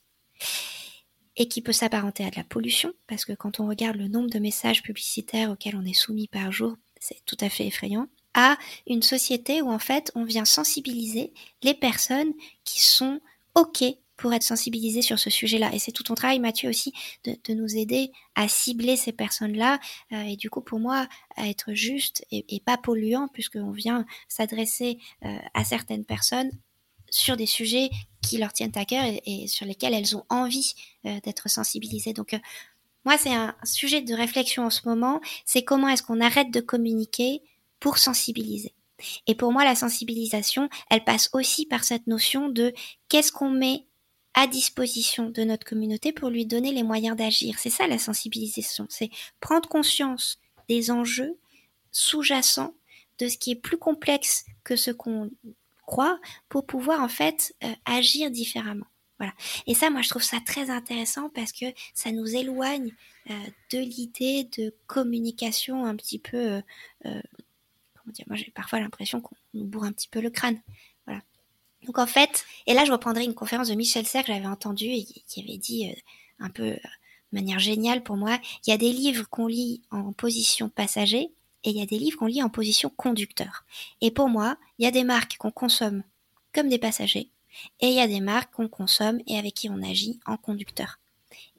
[1.37, 4.29] et qui peut s'apparenter à de la pollution, parce que quand on regarde le nombre
[4.29, 8.57] de messages publicitaires auxquels on est soumis par jour, c'est tout à fait effrayant à
[8.87, 13.19] une société où en fait on vient sensibiliser les personnes qui sont
[13.55, 13.83] OK
[14.21, 15.73] pour être sensibilisées sur ce sujet-là.
[15.73, 19.79] Et c'est tout ton travail, Mathieu, aussi, de, nous aider à cibler ces personnes-là.
[20.11, 24.99] Euh, et du coup, pour moi, à être juste et, pas polluant, puisqu'on vient s'adresser
[25.25, 26.51] euh, à certaines personnes
[27.09, 27.89] sur des sujets
[28.21, 30.75] qui leur tiennent à cœur et, sur lesquels elles ont envie
[31.05, 32.13] euh, d'être sensibilisées.
[32.13, 32.39] Donc,
[33.05, 35.19] moi, c'est un sujet de réflexion en ce moment.
[35.45, 37.41] C'est comment est-ce qu'on arrête de communiquer
[37.81, 38.73] pour sensibiliser.
[39.27, 42.71] Et pour moi, la sensibilisation, elle passe aussi par cette notion de
[43.09, 43.87] qu'est-ce qu'on met
[44.33, 47.59] à disposition de notre communauté pour lui donner les moyens d'agir.
[47.59, 49.09] C'est ça la sensibilisation, c'est
[49.41, 51.37] prendre conscience des enjeux
[51.91, 52.73] sous-jacents,
[53.17, 55.29] de ce qui est plus complexe que ce qu'on
[55.85, 58.85] croit, pour pouvoir en fait euh, agir différemment.
[59.17, 59.33] Voilà.
[59.67, 62.91] Et ça, moi, je trouve ça très intéressant parce que ça nous éloigne
[63.29, 63.33] euh,
[63.71, 66.61] de l'idée de communication un petit peu
[67.05, 67.21] euh,
[68.27, 70.59] moi j'ai parfois l'impression qu'on nous bourre un petit peu le crâne.
[71.05, 71.21] Voilà.
[71.85, 74.89] Donc en fait, et là je reprendrai une conférence de Michel Serres que j'avais entendue
[74.91, 75.95] et qui avait dit euh,
[76.39, 79.81] un peu euh, de manière géniale pour moi, il y a des livres qu'on lit
[79.91, 81.31] en position passager
[81.63, 83.65] et il y a des livres qu'on lit en position conducteur.
[84.01, 86.03] Et pour moi, il y a des marques qu'on consomme
[86.53, 87.29] comme des passagers
[87.79, 90.99] et il y a des marques qu'on consomme et avec qui on agit en conducteur.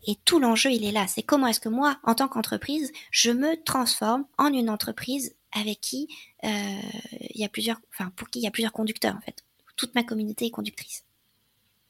[0.07, 1.07] Et tout l'enjeu, il est là.
[1.07, 5.81] C'est comment est-ce que moi, en tant qu'entreprise, je me transforme en une entreprise avec
[5.81, 6.09] qui
[6.45, 6.49] euh,
[7.21, 9.45] il y a plusieurs, enfin pour qui il y a plusieurs conducteurs en fait.
[9.77, 11.05] Toute ma communauté est conductrice.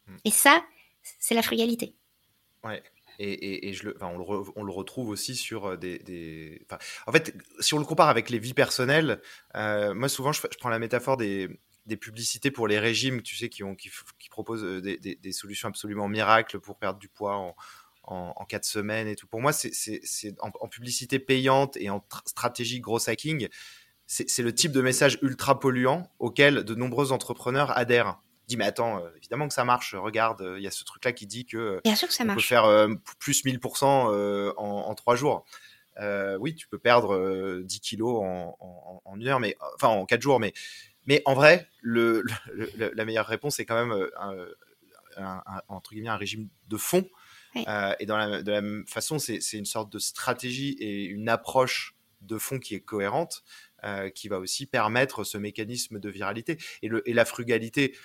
[0.07, 0.17] Hmm.
[0.25, 0.65] Et ça,
[1.19, 1.95] c'est la frugalité.
[2.65, 2.83] Ouais.
[3.19, 5.99] Et, et, je le, on, le on, le retrouve aussi sur euh, des.
[5.99, 6.67] des
[7.07, 9.21] en fait, si on le compare avec les vies personnelles,
[9.55, 11.49] euh, moi souvent je, je, prends la métaphore des,
[11.85, 15.69] des, publicités pour les régimes, tu sais, qui, ont, qui, qui proposent des, des, solutions
[15.69, 17.55] absolument miracles pour perdre du poids en,
[18.05, 19.27] en, quatre semaines et tout.
[19.27, 19.71] Pour moi, c'est
[20.41, 23.49] en, en, publicité payante et en stratégie gros hacking,
[24.07, 28.21] c'est le type de message ultra polluant auquel de nombreux entrepreneurs adhèrent.
[28.49, 29.95] Dis mais attends, euh, évidemment que ça marche.
[29.95, 32.43] Regarde, il y a ce truc-là qui dit que Bien sûr que ça on marche.
[32.43, 32.89] peut faire
[33.19, 35.45] plus 1000% en, en trois jours.
[36.41, 38.57] oui, tu peux perdre 10 kilos en,
[39.05, 40.53] en, une heure, mais enfin en quatre jours, mais
[41.07, 42.25] mais en vrai, le,
[42.79, 44.09] la meilleure réponse c'est quand même
[45.17, 47.09] un, entre guillemets un régime de fond.
[47.55, 51.95] Et dans la, de la même façon, c'est une sorte de stratégie et une approche
[52.21, 53.43] de fond qui est cohérente,
[54.15, 56.59] qui va aussi permettre ce mécanisme de viralité.
[56.83, 57.97] Et, le, et la frugalité,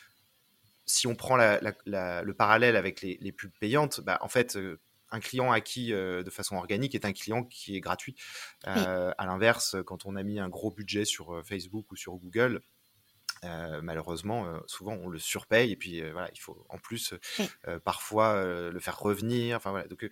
[0.85, 4.57] si on prend le parallèle avec les, les pubs payantes, bah, en fait,
[5.09, 8.15] un client acquis de façon organique est un client qui est gratuit.
[8.63, 12.61] À l'inverse, quand on a mis un gros budget sur Facebook ou sur Google,
[13.43, 17.13] malheureusement, souvent on le surpaye et puis voilà, il faut en plus
[17.83, 19.57] parfois le faire revenir.
[19.57, 20.07] Enfin voilà, donc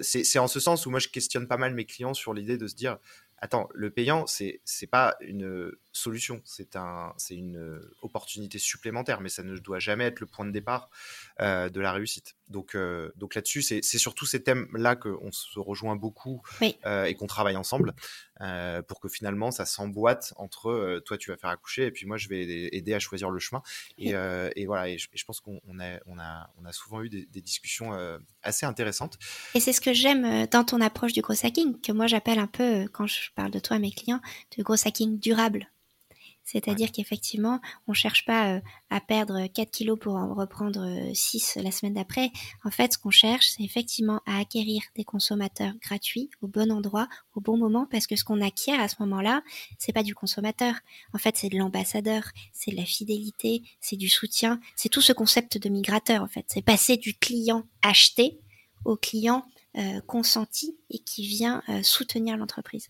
[0.00, 2.66] c'est en ce sens où moi je questionne pas mal mes clients sur l'idée de
[2.66, 2.98] se dire
[3.40, 9.28] attends, le payant c'est c'est pas une solution, c'est un, c'est une opportunité supplémentaire, mais
[9.28, 10.90] ça ne doit jamais être le point de départ
[11.40, 12.37] euh, de la réussite.
[12.48, 16.42] Donc, euh, donc là-dessus, c'est, c'est surtout ces thèmes-là qu'on se rejoint beaucoup
[16.86, 17.94] euh, et qu'on travaille ensemble
[18.86, 22.28] pour que finalement ça s'emboîte entre toi tu vas faire accoucher et puis moi je
[22.28, 23.62] vais aider à choisir le chemin.
[23.98, 27.26] Et, et voilà, et je, pense qu'on a, on a, on a souvent eu des,
[27.26, 27.90] des discussions
[28.42, 29.18] assez intéressantes.
[29.54, 32.46] Et c'est ce que j'aime dans ton approche du gros hacking, que moi j'appelle un
[32.46, 34.20] peu, quand je parle de toi à mes clients,
[34.56, 35.68] du gros hacking durable.
[36.50, 40.82] C'est-à-dire qu'effectivement, on cherche pas euh, à perdre 4 kilos pour en reprendre
[41.12, 42.30] 6 euh, la semaine d'après.
[42.64, 47.06] En fait, ce qu'on cherche, c'est effectivement à acquérir des consommateurs gratuits au bon endroit,
[47.34, 49.42] au bon moment, parce que ce qu'on acquiert à ce moment-là,
[49.78, 50.74] c'est pas du consommateur.
[51.12, 52.22] En fait, c'est de l'ambassadeur,
[52.54, 56.46] c'est de la fidélité, c'est du soutien, c'est tout ce concept de migrateur, en fait.
[56.48, 58.40] C'est passer du client acheté
[58.86, 59.44] au client
[59.76, 62.88] euh, consenti et qui vient soutenir l'entreprise.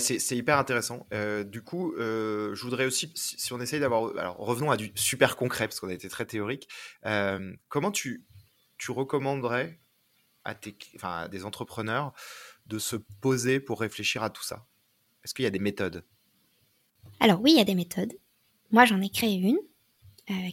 [0.00, 1.06] C'est hyper intéressant.
[1.12, 4.16] Euh, du coup, euh, je voudrais aussi, si, on essaye d'avoir...
[4.16, 6.68] Alors, revenons à du super concret, parce qu'on a été très théorique.
[7.06, 8.24] Euh, comment tu,
[8.88, 9.78] recommanderais
[10.44, 12.12] à, tes, à des entrepreneurs
[12.66, 14.66] de se poser pour réfléchir à tout ça?
[15.24, 16.04] Est-ce qu'il y a des méthodes?
[17.20, 18.12] Alors oui, il y a des méthodes.
[18.70, 19.58] Moi, j'en ai créé une,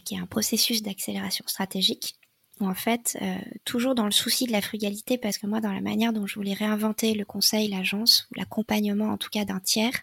[0.04, 2.19] qui est un processus d'accélération stratégique
[2.60, 5.80] en fait, euh, toujours dans le souci de la frugalité, parce que moi, dans la
[5.80, 9.94] manière dont je voulais réinventer le conseil, l'agence, ou l'accompagnement en tout cas d'un tiers,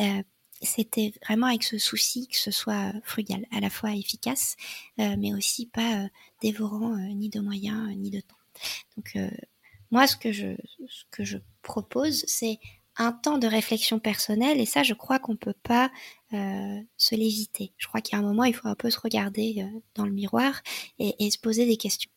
[0.00, 0.22] euh,
[0.62, 4.56] c'était vraiment avec ce souci que ce soit frugal, à la fois efficace,
[5.00, 6.06] euh, mais aussi pas
[6.40, 8.36] dévorant ni de moyens ni de temps.
[8.96, 9.16] Donc
[9.90, 10.32] moi, ce que
[11.24, 12.60] je propose, c'est
[12.96, 15.90] un temps de réflexion personnelle et ça je crois qu'on peut pas
[16.32, 17.72] euh, se l'éviter.
[17.78, 20.04] Je crois qu'il y a un moment il faut un peu se regarder euh, dans
[20.04, 20.60] le miroir
[20.98, 22.10] et, se poser des questions.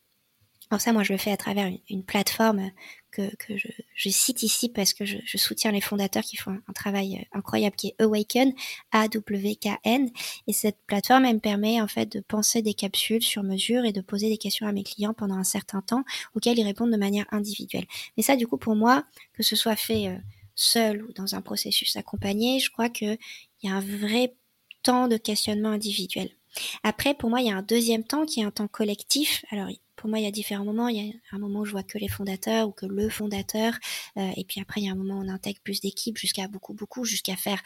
[0.70, 2.72] Alors ça moi je le fais à travers une, plateforme
[3.12, 7.38] que, je, cite ici parce que je, soutiens les fondateurs qui font un, travail euh,
[7.38, 8.52] incroyable qui est Awaken,
[8.92, 10.10] A-W-K-N
[10.48, 13.94] et cette plateforme elle me permet en fait de penser des capsules sur mesure et
[13.94, 16.04] de poser des questions à mes clients pendant un certain temps
[16.36, 17.86] auxquelles ils répondent de manière individuelle.
[18.18, 20.20] Mais ça du coup pour moi que ce soit fait
[20.56, 23.18] seul ou dans un processus accompagné, je crois qu'il
[23.64, 24.36] y a un vrai
[24.84, 26.30] temps de questionnement individuel.
[26.84, 29.44] Après, pour moi, il y a un deuxième temps qui est un temps collectif.
[29.52, 30.88] Alors, pour moi, il y a différents moments.
[30.88, 33.74] Il y a un moment où je vois que les fondateurs ou que le fondateur.
[34.18, 36.48] Euh, et puis après, il y a un moment où on intègre plus d'équipes jusqu'à
[36.48, 37.62] beaucoup, beaucoup, jusqu'à faire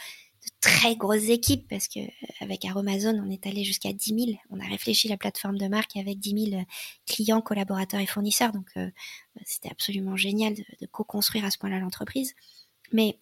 [0.46, 2.08] de très grosses équipes parce que euh,
[2.40, 4.40] avec Aromazone, on est allé jusqu'à 10 000.
[4.50, 6.64] On a réfléchi la plateforme de marque avec 10 000
[7.06, 8.54] clients, collaborateurs et fournisseurs.
[8.54, 8.90] Donc, euh,
[9.46, 12.34] c'était absolument génial de co-construire à ce point-là l'entreprise.
[12.92, 13.20] Mais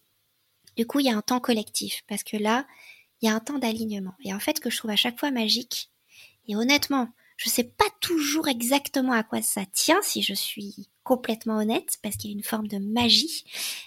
[0.76, 2.66] du coup, il y a un temps collectif parce que là,
[3.20, 4.14] il y a un temps d'alignement.
[4.24, 5.90] Et en fait, que je trouve à chaque fois magique.
[6.46, 10.88] Et honnêtement, je ne sais pas toujours exactement à quoi ça tient, si je suis
[11.04, 13.44] complètement honnête, parce qu'il y a une forme de magie.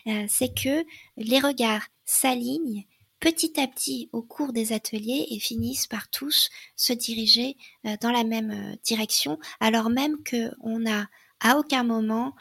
[0.07, 0.85] Euh, c'est que
[1.17, 2.85] les regards s'alignent
[3.19, 8.11] petit à petit au cours des ateliers et finissent par tous se diriger euh, dans
[8.11, 11.07] la même euh, direction, alors même qu'on a
[11.39, 12.35] à aucun moment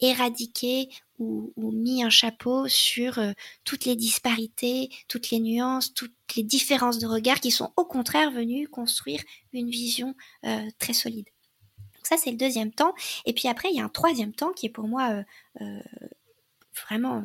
[0.00, 3.32] éradiqué ou, mis un chapeau sur euh,
[3.64, 8.30] toutes les disparités, toutes les nuances, toutes les différences de regard qui sont au contraire
[8.30, 9.20] venues construire
[9.52, 10.14] une vision
[10.44, 11.26] euh, très solide.
[11.94, 12.94] Donc ça, c'est le deuxième temps.
[13.24, 15.24] Et puis après, il y a un troisième temps qui est pour moi
[16.88, 17.22] vraiment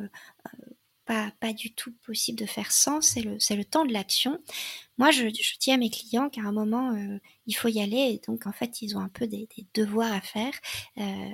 [1.04, 4.38] pas, pas du tout possible de faire sans, c'est le, temps de l'action.
[4.98, 8.12] Moi, je, je, dis à mes clients qu'à un moment, euh, il faut y aller,
[8.14, 10.52] et donc en fait, ils ont un peu des, des devoirs à faire.
[10.98, 11.30] Euh,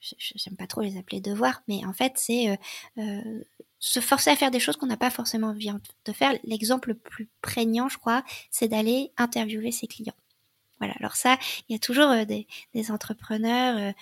[0.00, 2.56] J'aime pas trop les appeler devoirs, mais en fait, c'est euh,
[2.98, 3.44] euh,
[3.78, 5.70] se forcer à faire des choses qu'on n'a pas forcément envie
[6.06, 6.32] de faire.
[6.44, 10.14] L'exemple le plus prégnant, je crois, c'est d'aller interviewer ses clients.
[10.80, 12.46] Voilà, alors ça, il y a toujours des,
[12.90, 13.94] entrepreneurs,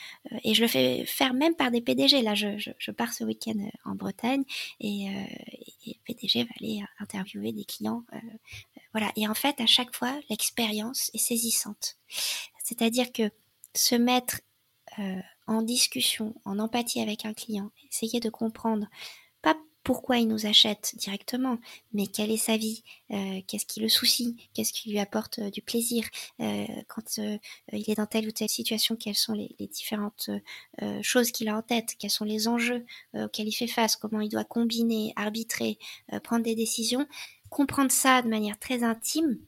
[0.45, 2.23] et je le fais faire même par des PDG.
[2.23, 4.45] Là, je, pars ce week-end en Bretagne,
[4.81, 5.09] et,
[5.87, 8.05] le PDG va aller interviewer des clients.
[8.93, 11.97] voilà, et en fait, à chaque fois, l'expérience est saisissante.
[12.63, 13.31] C'est-à-dire que
[13.75, 14.41] se mettre
[15.49, 18.87] en discussion, en empathie avec un client, essayer de comprendre,
[19.89, 21.57] pourquoi il nous achète directement,
[21.95, 25.51] mais quelle est sa vie, euh, qu'est-ce qui le soucie, qu'est-ce qui lui apporte euh,
[25.51, 26.05] du plaisir,
[26.41, 27.17] euh, quand
[27.73, 30.29] il est dans telle ou telle situation, quelles sont les, différentes
[31.01, 32.85] choses qu'il a en tête, quels sont les enjeux
[33.15, 35.79] auxquels il fait face, comment il doit combiner, arbitrer,
[36.23, 37.07] prendre des décisions.
[37.49, 39.39] Comprendre ça de manière très intime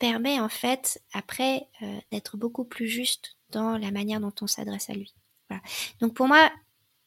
[0.00, 1.68] permet en fait après
[2.10, 5.14] d'être beaucoup plus juste dans la manière dont on s'adresse à lui.
[6.00, 6.50] Donc pour moi,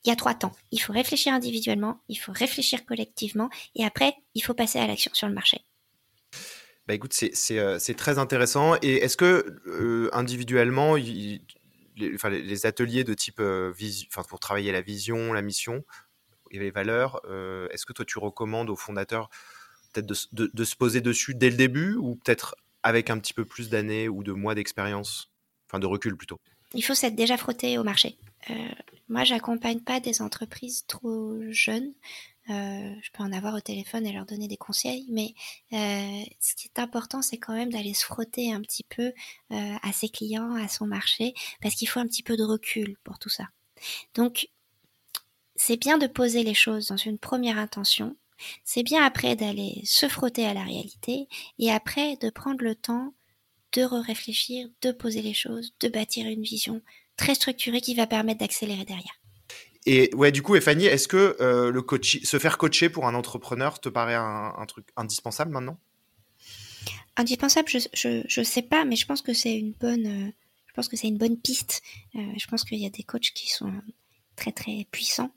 [0.04, 0.56] il y a trois temps.
[0.72, 5.12] Il faut réfléchir individuellement, il faut réfléchir collectivement, et après, il faut passer à l'action
[5.14, 5.62] sur le marché.
[6.88, 8.76] Bah écoute, c'est euh, très intéressant.
[8.82, 11.42] Et est-ce que euh, individuellement, les,
[11.96, 13.72] les, ateliers de type euh,
[14.28, 15.86] pour travailler la vision, la mission
[16.50, 17.22] et les valeurs,
[17.72, 19.30] est-ce que toi tu recommandes aux fondateurs
[19.94, 23.46] peut-être de, de, se poser dessus dès le début ou peut-être avec un petit peu
[23.46, 25.32] plus d'années ou de mois d'expérience,
[25.70, 26.40] enfin de recul plutôt
[26.74, 28.18] Il faut s'être déjà frotté au marché.
[29.12, 31.92] Moi, j'accompagne pas des entreprises trop jeunes.
[32.50, 35.34] Euh, je peux en avoir au téléphone et leur donner des conseils, mais
[35.74, 39.12] euh, ce qui est important, c'est quand même d'aller se frotter un petit peu
[39.52, 42.96] euh, à ses clients, à son marché, parce qu'il faut un petit peu de recul
[43.04, 43.50] pour tout ça.
[44.16, 44.48] Donc,
[45.58, 48.16] c'est bien de poser les choses dans une première intention.
[48.64, 51.28] C'est bien après d'aller se frotter à la réalité
[51.60, 53.14] et après de prendre le temps
[53.74, 56.82] de réfléchir, de poser les choses, de bâtir une vision,
[57.22, 59.22] très structuré qui va permettre d'accélérer derrière.
[59.86, 63.16] Et ouais, du coup, Fanny, est-ce que euh, le coach, se faire coacher pour un
[63.16, 65.80] entrepreneur te paraît un, truc indispensable maintenant?
[67.16, 70.32] Indispensable, je, je, sais pas, mais je pense que c'est une bonne, euh,
[70.68, 71.82] je pense que c'est une bonne piste.
[72.16, 73.72] Euh, je pense qu'il y a des coachs qui sont
[74.36, 75.32] très très puissants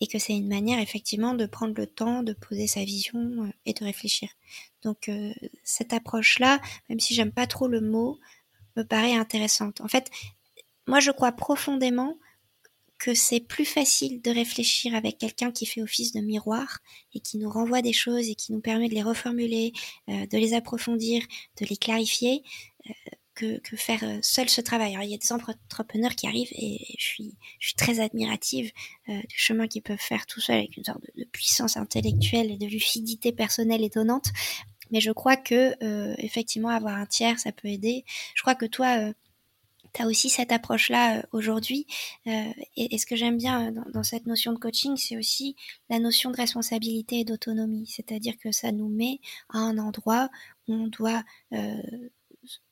[0.00, 3.72] et que c'est une manière effectivement de prendre le temps de poser sa vision et
[3.72, 4.28] de réfléchir.
[4.82, 5.08] Donc
[5.62, 8.18] cette approche-là, même si j'aime pas trop le mot,
[8.76, 9.80] me paraît intéressante.
[9.80, 10.10] En fait,
[10.90, 12.18] moi, je crois profondément
[12.98, 16.80] que c'est plus facile de réfléchir avec quelqu'un qui fait office de miroir
[17.14, 19.72] et qui nous renvoie des choses et qui nous permet de les reformuler,
[20.08, 21.22] euh, de les approfondir,
[21.60, 22.42] de les clarifier,
[22.88, 22.92] euh,
[23.36, 24.94] que, faire euh, seul ce travail.
[24.94, 27.36] Alors, il y a des entrepreneurs qui arrivent et je suis,
[27.78, 28.72] très admirative
[29.08, 32.58] du chemin qu'ils peuvent faire tout seul avec une sorte de, de, puissance intellectuelle et
[32.58, 34.26] de lucidité personnelle étonnante.
[34.90, 35.74] Mais je crois que
[36.20, 38.04] effectivement avoir un tiers, ça peut aider.
[38.34, 39.12] Je crois que toi
[39.92, 41.86] tu as aussi cette approche-là euh, aujourd'hui.
[42.26, 45.56] Euh, et, ce que j'aime bien euh, dans, cette notion de coaching, c'est aussi
[45.88, 47.86] la notion de responsabilité et d'autonomie.
[47.86, 50.28] C'est-à-dire que ça nous met à un endroit
[50.68, 51.22] où on doit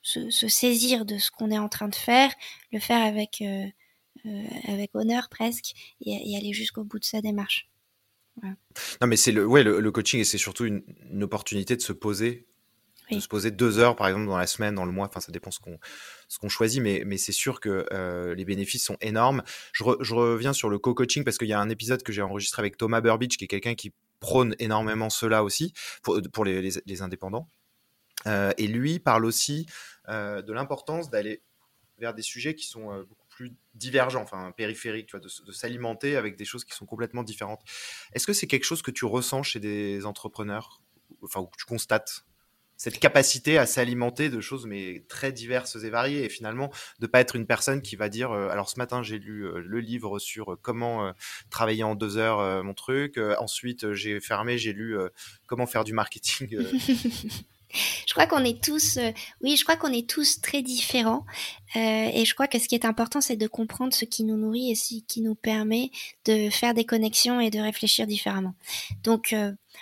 [0.03, 2.33] se, saisir de ce qu'on est en train de faire,
[2.73, 3.43] le faire avec,
[4.67, 7.69] avec honneur presque, et, aller jusqu'au bout de sa démarche.
[8.43, 12.47] Non, mais c'est le, ouais, le, coaching, c'est surtout une opportunité de se poser
[13.17, 15.07] de se poser deux heures, par exemple, dans la semaine, dans le mois.
[15.07, 15.79] Enfin, ça dépend ce qu'on
[16.29, 19.43] ce qu'on choisit, mais, mais c'est sûr que euh, les bénéfices sont énormes.
[19.73, 22.61] Je, je reviens sur le co-coaching parce qu'il y a un épisode que j'ai enregistré
[22.61, 27.03] avec Thomas Burbidge, qui est quelqu'un qui prône énormément cela aussi pour, pour les, les,
[27.03, 27.49] indépendants.
[28.27, 29.67] Euh, et lui parle aussi
[30.09, 31.43] euh, de l'importance d'aller
[31.99, 36.17] vers des sujets qui sont beaucoup plus divergents, enfin périphériques, tu vois, de, de s'alimenter
[36.17, 37.63] avec des choses qui sont complètement différentes.
[38.13, 40.81] Est-ce que c'est quelque chose que tu ressens chez des entrepreneurs,
[41.23, 42.25] enfin, ou que tu constates?
[42.79, 46.71] Cette capacité à s'alimenter de choses mais très diverses et variées et finalement
[47.01, 49.59] de pas être une personne qui va dire euh, alors ce matin j'ai lu euh,
[49.59, 51.13] le livre sur euh, comment
[51.51, 54.97] travailler en deux heures mon truc ensuite j'ai fermé j'ai lu
[55.47, 56.49] comment faire du marketing
[58.07, 58.99] je crois qu'on est tous,
[59.43, 61.27] oui, je crois qu'on est tous très différents.
[61.75, 64.71] et je crois que ce qui est important, c'est de comprendre ce qui nous nourrit
[64.71, 65.91] et ce qui nous permet
[66.25, 68.55] de faire des connexions et de réfléchir différemment.
[69.03, 69.35] Donc,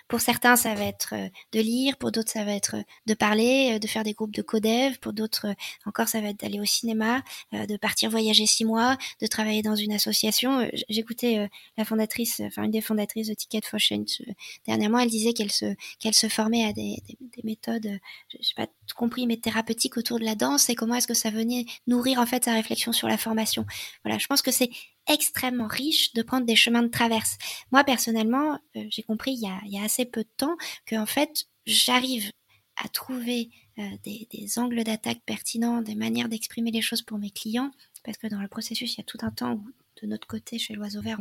[0.09, 3.15] pour certains, ça va être euh, de lire, pour d'autres, ça va être euh, de
[3.15, 5.47] parler, euh, de faire des groupes de codev, pour d'autres
[5.85, 7.23] encore, ça va être d'aller au cinéma,
[7.53, 10.69] de partir voyager six mois, de travailler dans une association.
[10.89, 14.23] J'écoutais la fondatrice, enfin une des fondatrices de Ticket for Change
[14.67, 18.55] dernièrement, elle disait qu'elle se qu'elle se formait à des, des, des méthodes, je sais
[18.57, 21.67] pas tout compris, mais thérapeutiques autour de la danse et comment est-ce que ça venait
[21.87, 23.65] nourrir en fait sa réflexion sur la formation.
[24.05, 24.71] Voilà, je pense que c'est
[25.09, 27.39] extrêmement riche de prendre des chemins de traverse.
[27.73, 31.47] Moi, personnellement, euh, j'ai compris il y, a, assez peu de temps que, en fait,
[31.67, 32.31] j'arrive
[32.77, 37.71] à trouver euh, des, angles d'attaque pertinents, des manières d'exprimer les choses pour mes clients,
[38.05, 39.71] parce que dans le processus, il y a tout un temps où,
[40.03, 41.19] de notre côté, chez l'oiseau vert,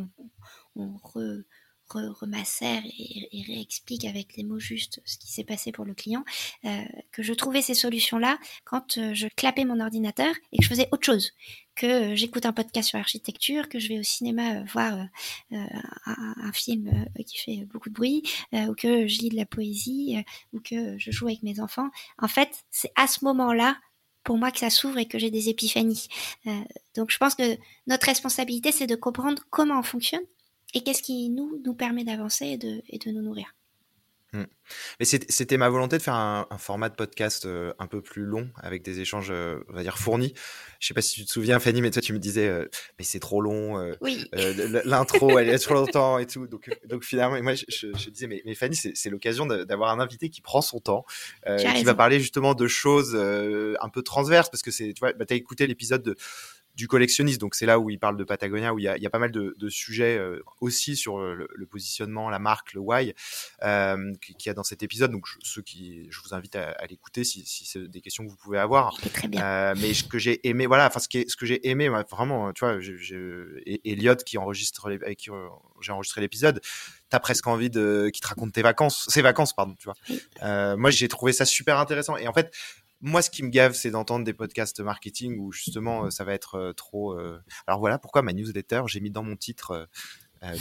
[0.75, 0.99] on, on,
[1.87, 6.25] remacère et, et, réexplique avec les mots justes ce qui s'est passé pour le client,
[6.65, 10.89] euh, que je trouvais ces solutions-là quand je clapais mon ordinateur et que je faisais
[10.91, 11.31] autre chose,
[11.75, 15.07] que euh, j'écoute un podcast sur l'architecture, que je vais au cinéma voir
[15.51, 15.69] un,
[16.05, 18.23] un, film qui fait beaucoup de bruit,
[18.53, 20.23] ou que je lis de la poésie,
[20.53, 21.89] ou que je joue avec mes enfants.
[22.17, 23.77] En fait, c'est à ce moment-là
[24.23, 26.07] pour moi que ça s'ouvre et que j'ai des épiphanies.
[26.95, 27.57] donc je pense que
[27.87, 30.23] notre responsabilité, c'est de comprendre comment on fonctionne
[30.73, 33.53] et qu'est-ce qui nous, nous permet d'avancer et de, et de nous nourrir.
[34.35, 34.45] Hmm.
[34.99, 38.49] Mais c'était ma volonté de faire un, format de podcast euh, un peu plus long,
[38.61, 40.33] avec des échanges, euh, on va dire, fournis.
[40.79, 42.67] Je sais pas si tu te souviens, Fanny, mais toi, tu me disais, euh,
[42.97, 44.29] mais c'est trop long, oui.
[44.83, 46.47] l'intro, elle est trop longtemps et tout.
[46.47, 50.41] Donc, donc finalement, moi, je, disais, mais, mais Fanny, c'est l'occasion d'avoir un invité qui
[50.41, 51.05] prend son temps,
[51.57, 55.25] qui va parler justement de choses un peu transverses, parce que c'est, tu vois, bah,
[55.29, 56.15] as écouté l'épisode de
[56.75, 57.39] du collectionniste.
[57.39, 59.09] Donc c'est là où il parle de Patagonia, où il y a, il y a
[59.09, 63.13] pas mal de, de sujets euh, aussi sur le, le, positionnement, la marque, le why,
[63.63, 65.11] euh, qu'il y a dans cet épisode.
[65.11, 68.25] Donc je, ceux qui, je vous invite à, à l'écouter si, si c'est des questions
[68.25, 68.95] que vous pouvez avoir.
[69.13, 69.43] Très bien.
[69.43, 71.89] Euh, mais ce que j'ai aimé, voilà, enfin ce, qui est, ce que j'ai aimé,
[71.89, 75.47] vraiment, tu vois, j'ai, Elliot qui enregistre, les, avec qui euh,
[75.81, 76.61] j'ai enregistré l'épisode,
[77.09, 79.95] t'as presque envie de, qui te raconte tes vacances, ses vacances, pardon, tu vois.
[80.43, 82.17] Euh, moi j'ai trouvé ça super intéressant.
[82.17, 82.53] Et en fait,
[83.01, 86.33] moi, ce qui me gave, c'est d'entendre des podcasts marketing où justement, euh, ça va
[86.33, 87.13] être euh, trop.
[87.13, 89.87] Euh, alors voilà pourquoi ma newsletter, j'ai mis dans mon titre.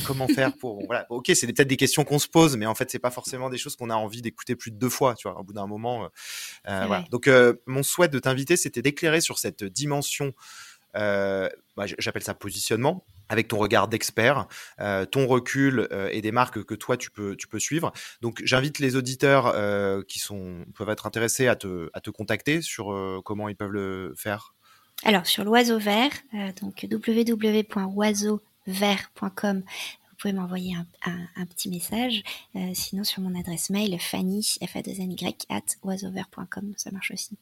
[0.06, 2.90] comment faire pour voilà ok c'est peut-être des questions qu'on se pose mais en fait
[2.90, 5.38] c'est pas forcément des choses qu'on a envie d'écouter plus de deux fois tu vois
[5.38, 6.08] au bout d'un moment
[6.64, 7.04] voilà.
[7.10, 7.28] donc
[7.66, 10.32] mon souhait de t'inviter c'était d'éclairer sur cette dimension
[10.94, 11.50] bah,
[11.98, 14.46] j'appelle ça positionnement avec ton regard d'expert,
[14.80, 17.92] euh, ton recul euh, et des marques que toi tu peux tu peux suivre.
[18.20, 22.62] Donc j'invite les auditeurs euh, qui sont peuvent être intéressés à te à te contacter
[22.62, 24.54] sur comment ils peuvent le faire.
[25.04, 26.12] Alors sur l'oiseau vert,
[26.60, 29.62] donc www.oiseauvert.com
[30.10, 30.86] vous pouvez m'envoyer un,
[31.36, 32.22] un, petit message.
[32.72, 37.10] sinon, sur mon adresse mail, fanny, f a 2 n y at oiseauvert.com, ça marche
[37.10, 37.36] aussi.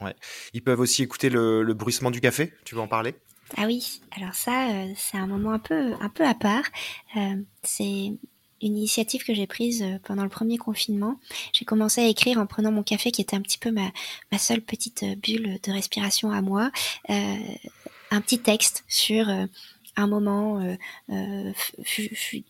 [0.00, 0.14] Ouais.
[0.54, 3.16] Ils peuvent aussi écouter le, le bruissement du café, tu veux en parler?
[3.56, 6.64] Ah oui, alors ça, euh, c'est un moment un peu, un peu à part.
[7.16, 8.18] Euh, c'est une
[8.60, 11.20] initiative que j'ai prise euh, pendant le premier confinement.
[11.52, 13.92] J'ai commencé à écrire en prenant mon café, qui était un petit peu ma,
[14.32, 16.70] ma seule petite bulle de respiration à moi,
[17.08, 19.28] un petit texte sur
[19.96, 20.60] un moment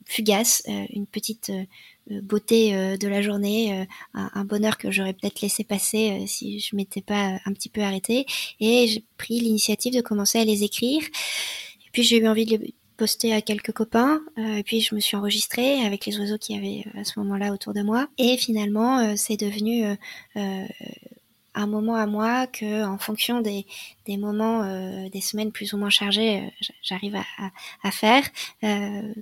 [0.07, 1.65] fugace, une petite euh,
[2.11, 3.85] beauté euh, de la journée, euh,
[4.15, 8.27] un, bonheur que j'aurais peut-être laissé passer si je m'étais pas un petit peu arrêtée.
[8.61, 11.03] Et j'ai pris l'initiative de commencer à les écrire.
[11.03, 14.23] Et puis j'ai eu envie de les poster à quelques copains.
[14.39, 17.75] et puis je me suis enregistrée avec les oiseaux qui avaient à ce moment-là autour
[17.75, 18.09] de moi.
[18.17, 19.85] Et finalement, c'est devenu
[20.35, 23.67] un moment à moi que en fonction des,
[24.07, 27.25] des moments, euh, des semaines plus ou moins chargées, euh, j'arrive à,
[27.83, 28.25] à, faire
[28.65, 29.13] euh,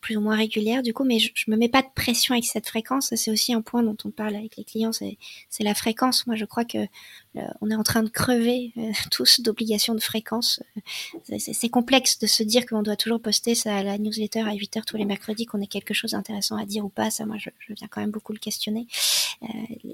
[0.00, 2.44] plus ou moins régulière du coup, mais je, je me mets pas de pression avec
[2.44, 3.14] cette fréquence.
[3.16, 5.16] C'est aussi un point dont on parle avec les clients, c'est
[5.60, 6.26] la fréquence.
[6.26, 6.86] Moi, je crois que
[7.60, 8.72] on est en train de crever
[9.10, 10.62] tous d'obligations de fréquence.
[11.38, 14.76] C'est complexe de se dire qu'on doit toujours poster ça à la newsletter à 8
[14.76, 17.10] heures tous les mercredis, qu'on ait quelque chose d'intéressant à dire ou pas.
[17.10, 18.86] Ça, moi, je, je, viens quand même beaucoup le questionner.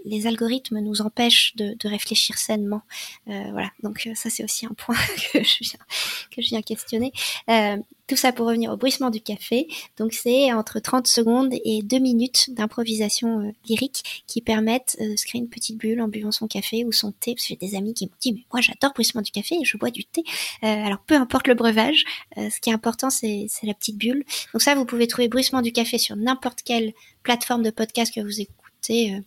[0.05, 2.83] les algorithmes nous empêchent de, de réfléchir sainement.
[3.27, 4.97] voilà, donc ça c'est aussi un point
[5.33, 7.13] que je viens, questionner.
[7.49, 7.77] Euh,
[8.07, 9.69] tout ça pour revenir au bruissement du café.
[9.97, 15.17] Donc c'est entre 30 secondes et 2 minutes d'improvisation euh, lyrique qui permettent euh, de
[15.17, 17.35] se créer une petite bulle en buvant son café ou son thé.
[17.35, 19.65] Parce que j'ai des amis qui me disent mais moi j'adore bruissement du café et
[19.65, 20.25] je bois du thé.
[20.63, 22.05] alors peu importe le breuvage,
[22.37, 24.25] ce qui est important c'est la petite bulle.
[24.53, 28.21] Donc ça vous pouvez trouver bruissement du café sur n'importe quelle plateforme de podcast que
[28.21, 29.21] vous écoutez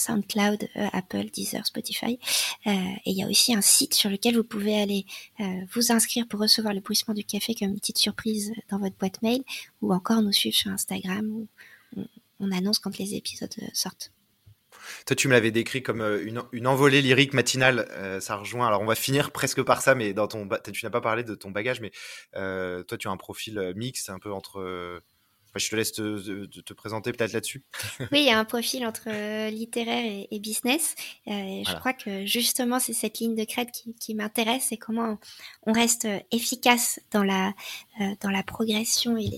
[0.00, 2.18] SoundCloud, euh, Apple, Deezer, Spotify.
[2.66, 5.06] Euh, et il y a aussi un site sur lequel vous pouvez aller
[5.40, 8.96] euh, vous inscrire pour recevoir le bruissement du café comme une petite surprise dans votre
[8.96, 9.42] boîte mail
[9.82, 11.48] ou encore nous suivre sur Instagram où
[12.40, 14.12] on, annonce quand les épisodes sortent.
[15.04, 17.86] Toi, tu me l'avais décrit comme une, envolée lyrique matinale.
[18.20, 18.66] ça rejoint.
[18.66, 21.34] Alors, on va finir presque par ça, mais dans ton, tu n'as pas parlé de
[21.34, 21.90] ton bagage, mais
[22.32, 25.02] toi, tu as un profil mix, un peu entre
[25.58, 27.64] je te laisse te, présenter peut-être là-dessus.
[28.12, 30.94] oui, il y a un profil entre euh, littéraire et, business.
[31.26, 35.18] Euh, Je crois que justement, c'est cette ligne de crête qui, qui m'intéresse et comment
[35.66, 37.48] on reste efficace dans la,
[38.00, 39.30] euh, dans la progression et,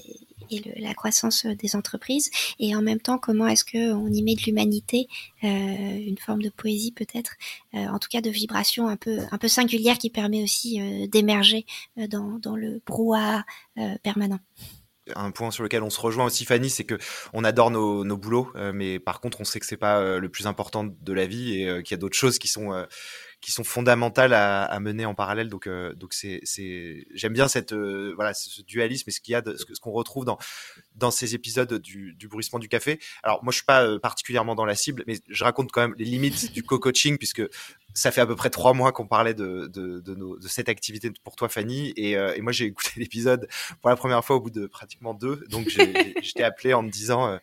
[0.51, 4.23] et le, la croissance des entreprises et en même temps comment est-ce que on y
[4.23, 5.09] met de l'humanité,
[5.45, 7.33] euh, une forme de poésie peut-être,
[7.73, 11.65] en tout cas de vibration un peu un peu singulière qui permet aussi d'émerger
[11.97, 13.45] dans, dans le brouhaha
[14.03, 14.41] permanent
[15.17, 16.99] un point sur lequel on se rejoint aussi Fanny, c'est que
[17.33, 20.19] on adore nos, nos boulots, euh, mais par contre on sait que c'est pas euh,
[20.19, 22.87] le plus important de la vie et euh, qu'il y a d'autres choses qui sont
[23.43, 25.51] qui sont fondamentales à, mener en parallèle.
[25.51, 29.43] Donc, donc c'est, c'est, j'aime bien cette, voilà, ce dualisme et ce qu'il y a,
[29.45, 30.39] ce, qu'on retrouve dans
[30.95, 33.01] dans ces épisodes du, bruissement du café.
[33.23, 36.05] Alors, moi, je suis pas particulièrement dans la cible, mais je raconte quand même les
[36.05, 37.43] limites du co-coaching puisque
[37.95, 41.11] ça fait à peu près trois mois qu'on parlait de, de, nos, de, cette activité
[41.25, 41.93] pour toi, Fanny.
[41.97, 43.49] Et, euh, moi, j'ai écouté l'épisode
[43.81, 45.45] pour la première fois au bout de pratiquement deux.
[45.51, 45.69] Donc,
[46.23, 47.39] j'étais appelé en me disant euh,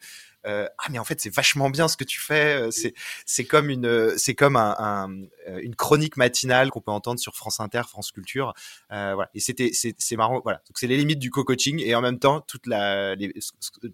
[0.45, 2.69] euh, ah mais en fait c'est vachement bien ce que tu fais.
[2.71, 2.93] C'est
[3.25, 7.59] c'est comme une c'est comme un, un, une chronique matinale qu'on peut entendre sur France
[7.59, 8.53] Inter, France Culture.
[8.89, 9.29] voilà.
[9.33, 10.41] Et c'était c'est c'est marrant.
[10.43, 10.59] Voilà.
[10.67, 13.15] Donc c'est les limites du co-coaching et en même temps toute la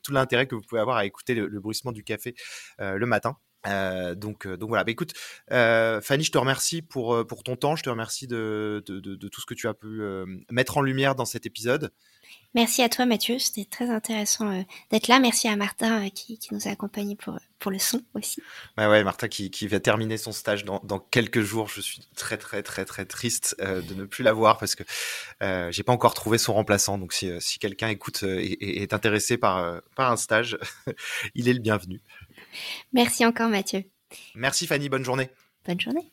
[0.03, 2.35] tout l'intérêt que vous pouvez avoir à écouter le, bruissement du café
[2.79, 3.37] le matin.
[3.67, 4.83] Euh, donc, euh, donc voilà.
[4.83, 5.13] Bah, écoute,
[5.51, 7.75] euh, Fanny, je te remercie pour, pour ton temps.
[7.75, 10.01] Je te remercie de, de, tout ce que tu as pu
[10.49, 11.91] mettre en lumière dans cet épisode.
[12.53, 13.37] Merci à toi, Mathieu.
[13.37, 15.19] C'était très intéressant d'être là.
[15.19, 18.41] Merci à Martin qui, qui, nous a accompagnés pour, pour le son aussi.
[18.77, 21.67] Bah ouais, Martin qui, qui va terminer son stage dans, dans, quelques jours.
[21.67, 24.83] Je suis très, très, très, très triste de ne plus l'avoir parce que
[25.71, 26.97] j'ai pas encore trouvé son remplaçant.
[26.97, 30.57] Donc, si, si quelqu'un écoute et, est intéressé par, par un stage,
[31.35, 32.01] il est le bienvenu.
[32.93, 33.83] Merci encore Mathieu.
[34.33, 35.29] Merci Fanny, bonne journée.
[35.65, 36.11] Bonne journée.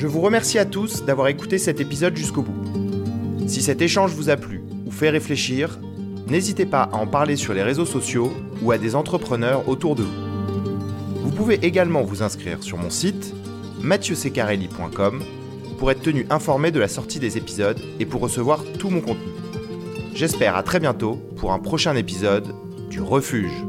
[0.00, 2.56] Je vous remercie à tous d'avoir écouté cet épisode jusqu'au bout.
[3.46, 5.78] Si cet échange vous a plu ou fait réfléchir,
[6.26, 8.32] n'hésitez pas à en parler sur les réseaux sociaux
[8.62, 11.20] ou à des entrepreneurs autour de vous.
[11.22, 13.34] Vous pouvez également vous inscrire sur mon site
[13.82, 15.22] mathieusecarelli.com
[15.78, 19.32] pour être tenu informé de la sortie des épisodes et pour recevoir tout mon contenu.
[20.14, 22.54] J'espère à très bientôt pour un prochain épisode
[22.88, 23.66] du Refuge.